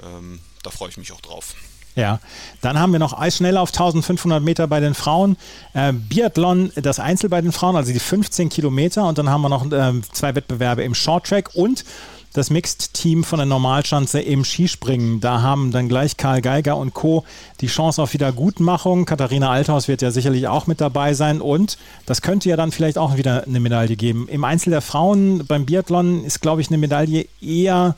ähm, 0.03 0.41
da 0.63 0.71
freue 0.71 0.89
ich 0.89 0.97
mich 0.97 1.13
auch 1.13 1.21
drauf. 1.21 1.55
Ja, 1.97 2.21
dann 2.61 2.79
haben 2.79 2.93
wir 2.93 2.99
noch 2.99 3.19
Eisschnelllauf 3.19 3.71
1500 3.71 4.43
Meter 4.43 4.67
bei 4.69 4.81
den 4.81 4.95
Frauen, 4.95 5.37
äh, 5.75 5.93
Biathlon 5.93 6.73
das 6.77 7.01
Einzel 7.01 7.29
bei 7.29 7.41
den 7.41 7.53
Frauen, 7.53 7.77
also 7.77 7.93
die 7.93 7.99
15 7.99 8.49
Kilometer. 8.49 9.07
Und 9.07 9.19
dann 9.19 9.29
haben 9.29 9.43
wir 9.43 9.49
noch 9.49 9.71
äh, 9.71 10.01
zwei 10.13 10.35
Wettbewerbe 10.35 10.83
im 10.85 10.95
Shorttrack. 10.95 11.51
Und 11.55 11.85
das 12.33 12.51
Mixed-Team 12.51 13.25
von 13.25 13.39
der 13.39 13.47
Normalschanze 13.47 14.21
im 14.21 14.45
Skispringen. 14.45 15.21
Da 15.21 15.43
haben 15.43 15.73
dann 15.73 15.89
gleich 15.89 16.17
Karl 16.17 16.41
Geiger 16.41 16.77
und 16.77 16.95
Co. 16.95 17.25
die 17.61 17.67
Chance 17.67 18.03
auf 18.03 18.13
Wiedergutmachung. 18.13 19.05
Katharina 19.05 19.51
Althaus 19.51 19.89
wird 19.89 20.03
ja 20.03 20.11
sicherlich 20.11 20.47
auch 20.49 20.67
mit 20.67 20.81
dabei 20.81 21.15
sein 21.15 21.41
und 21.41 21.79
das 22.07 22.23
könnte 22.23 22.49
ja 22.49 22.57
dann 22.57 22.73
vielleicht 22.73 22.99
auch 22.99 23.17
wieder 23.17 23.45
eine 23.45 23.61
Medaille 23.61 23.97
geben. 23.97 24.29
Im 24.29 24.45
Einzel 24.45 24.71
der 24.71 24.81
Frauen 24.81 25.47
beim 25.47 25.67
Biathlon 25.67 26.25
ist, 26.25 26.41
glaube 26.41 26.61
ich, 26.61 26.69
eine 26.69 26.79
Medaille 26.79 27.27
eher 27.41 27.97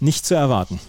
nicht 0.00 0.26
zu 0.26 0.34
erwarten. 0.34 0.80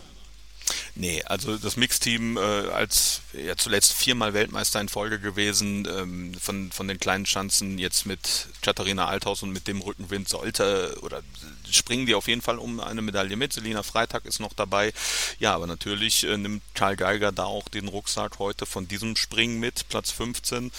Nee, 0.98 1.22
also 1.24 1.58
das 1.58 1.76
Mixteam 1.76 2.38
äh, 2.38 2.40
als 2.40 3.20
ja 3.34 3.58
zuletzt 3.58 3.92
viermal 3.92 4.34
Weltmeister 4.34 4.80
in 4.80 4.88
Folge 4.88 5.20
gewesen, 5.20 5.86
ähm, 5.94 6.34
von, 6.36 6.72
von 6.72 6.88
den 6.88 7.00
kleinen 7.00 7.26
Schanzen 7.26 7.78
jetzt 7.78 8.06
mit 8.06 8.48
Katharina 8.62 9.06
Althaus 9.06 9.44
und 9.44 9.52
mit 9.52 9.68
dem 9.68 9.82
Rückenwind 9.82 10.30
sollte 10.30 10.98
oder 11.02 11.22
springen 11.70 12.06
die 12.06 12.16
auf 12.16 12.30
jeden 12.30 12.42
Fall 12.42 12.60
um 12.60 12.80
eine 12.80 13.02
Medaille 13.02 13.36
mit. 13.36 13.52
Selina 13.52 13.84
Freitag 13.84 14.26
ist 14.26 14.40
noch 14.40 14.54
dabei. 14.54 14.94
Ja, 15.38 15.54
aber 15.54 15.68
natürlich 15.68 16.24
äh, 16.24 16.38
nimmt 16.38 16.64
Karl 16.76 16.96
Geiger 16.96 17.34
da 17.34 17.44
auch 17.44 17.68
den 17.68 17.90
Rucksack 17.90 18.40
heute 18.40 18.66
von 18.66 18.88
diesem 18.88 19.18
Springen 19.18 19.60
mit, 19.60 19.90
Platz 19.90 20.12
15. 20.12 20.72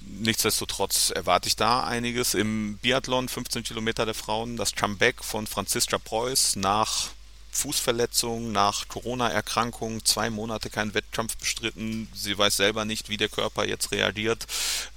Nichtsdestotrotz 0.00 1.10
erwarte 1.10 1.46
ich 1.46 1.54
da 1.54 1.84
einiges. 1.84 2.34
Im 2.34 2.78
Biathlon 2.78 3.28
15 3.28 3.62
Kilometer 3.62 4.04
der 4.06 4.14
Frauen, 4.14 4.56
das 4.56 4.74
Comeback 4.74 5.22
von 5.22 5.46
Franziska 5.46 5.98
Preuß 5.98 6.56
nach 6.56 7.10
Fußverletzung, 7.56 8.52
nach 8.52 8.88
Corona-Erkrankung, 8.88 10.04
zwei 10.04 10.30
Monate 10.30 10.70
keinen 10.70 10.94
Wettkampf 10.94 11.36
bestritten. 11.36 12.08
Sie 12.14 12.36
weiß 12.36 12.56
selber 12.56 12.84
nicht, 12.84 13.08
wie 13.08 13.16
der 13.16 13.28
Körper 13.28 13.66
jetzt 13.66 13.90
reagiert. 13.92 14.46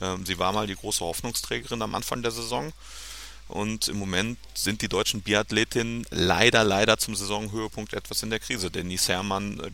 Ähm, 0.02 0.26
sie 0.26 0.38
war 0.38 0.54
mal 0.54 0.68
die 0.68 0.76
große 0.76 1.04
Hoffnungsträgerin 1.04 1.82
am 1.82 1.96
Anfang 1.96 2.22
der 2.22 2.32
Saison 2.32 2.72
Und 3.48 3.88
im 3.88 3.98
Moment 3.98 4.38
sind 4.54 4.82
die 4.82 4.90
deutschen 4.90 5.22
Biathletinnen 5.22 6.06
leider, 6.12 6.64
leider 6.64 6.98
zum 6.98 7.16
Saisonhöhepunkt 7.16 7.94
etwas 7.94 8.22
in 8.22 8.30
der 8.30 8.40
Krise. 8.40 8.70
Denise 8.70 9.08
Herrmann 9.08 9.60
äh, 9.60 9.72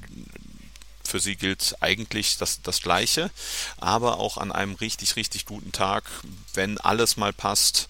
für 1.07 1.19
sie 1.19 1.35
gilt 1.35 1.75
eigentlich 1.81 2.37
das, 2.37 2.61
das 2.61 2.81
Gleiche, 2.81 3.29
aber 3.77 4.19
auch 4.19 4.37
an 4.37 4.51
einem 4.51 4.75
richtig, 4.75 5.15
richtig 5.15 5.45
guten 5.45 5.71
Tag, 5.71 6.03
wenn 6.53 6.79
alles 6.79 7.17
mal 7.17 7.33
passt, 7.33 7.87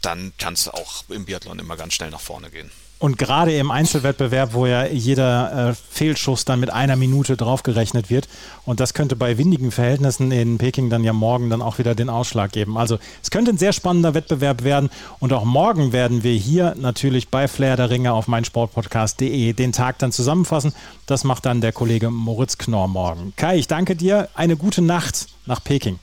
dann 0.00 0.32
kann 0.36 0.54
es 0.54 0.68
auch 0.68 1.04
im 1.08 1.24
Biathlon 1.24 1.58
immer 1.58 1.76
ganz 1.76 1.94
schnell 1.94 2.10
nach 2.10 2.20
vorne 2.20 2.50
gehen. 2.50 2.70
Und 2.98 3.18
gerade 3.18 3.54
im 3.56 3.70
Einzelwettbewerb, 3.70 4.54
wo 4.54 4.66
ja 4.66 4.86
jeder 4.86 5.70
äh, 5.70 5.74
Fehlschuss 5.74 6.44
dann 6.44 6.60
mit 6.60 6.70
einer 6.70 6.96
Minute 6.96 7.36
draufgerechnet 7.36 8.08
wird. 8.08 8.28
Und 8.64 8.80
das 8.80 8.94
könnte 8.94 9.16
bei 9.16 9.36
windigen 9.36 9.72
Verhältnissen 9.72 10.30
in 10.30 10.58
Peking 10.58 10.90
dann 10.90 11.04
ja 11.04 11.12
morgen 11.12 11.50
dann 11.50 11.60
auch 11.60 11.78
wieder 11.78 11.94
den 11.94 12.08
Ausschlag 12.08 12.52
geben. 12.52 12.78
Also 12.78 12.98
es 13.22 13.30
könnte 13.30 13.50
ein 13.50 13.58
sehr 13.58 13.72
spannender 13.72 14.14
Wettbewerb 14.14 14.62
werden. 14.62 14.90
Und 15.18 15.32
auch 15.32 15.44
morgen 15.44 15.92
werden 15.92 16.22
wir 16.22 16.34
hier 16.34 16.74
natürlich 16.78 17.28
bei 17.28 17.48
Flair 17.48 17.76
der 17.76 17.90
Ringe 17.90 18.12
auf 18.12 18.28
meinsportpodcast.de 18.28 19.52
den 19.52 19.72
Tag 19.72 19.98
dann 19.98 20.12
zusammenfassen. 20.12 20.72
Das 21.06 21.24
macht 21.24 21.46
dann 21.46 21.60
der 21.60 21.72
Kollege 21.72 22.10
Moritz 22.10 22.58
Knorr 22.58 22.88
morgen. 22.88 23.34
Kai, 23.36 23.58
ich 23.58 23.66
danke 23.66 23.96
dir. 23.96 24.28
Eine 24.34 24.56
gute 24.56 24.82
Nacht 24.82 25.26
nach 25.46 25.62
Peking. 25.62 25.98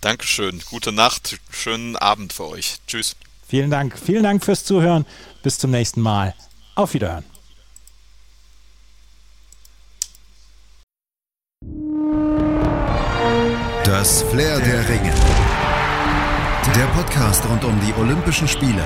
Dankeschön. 0.00 0.60
Gute 0.68 0.90
Nacht. 0.90 1.38
Schönen 1.50 1.96
Abend 1.96 2.32
für 2.32 2.48
euch. 2.48 2.78
Tschüss. 2.88 3.14
Vielen 3.52 3.70
Dank. 3.70 3.98
Vielen 3.98 4.22
Dank 4.22 4.42
fürs 4.42 4.64
Zuhören. 4.64 5.04
Bis 5.42 5.58
zum 5.58 5.72
nächsten 5.72 6.00
Mal. 6.00 6.32
Auf 6.74 6.94
Wiederhören. 6.94 7.22
Das 13.84 14.22
Flair 14.22 14.58
der 14.58 14.88
Ringe. 14.88 15.12
Der 16.74 16.86
Podcast 16.94 17.46
rund 17.46 17.62
um 17.64 17.78
die 17.86 17.92
Olympischen 18.00 18.48
Spiele 18.48 18.84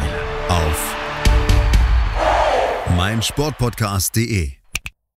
auf 0.48 0.96
meinsportpodcast.de. 2.96 4.50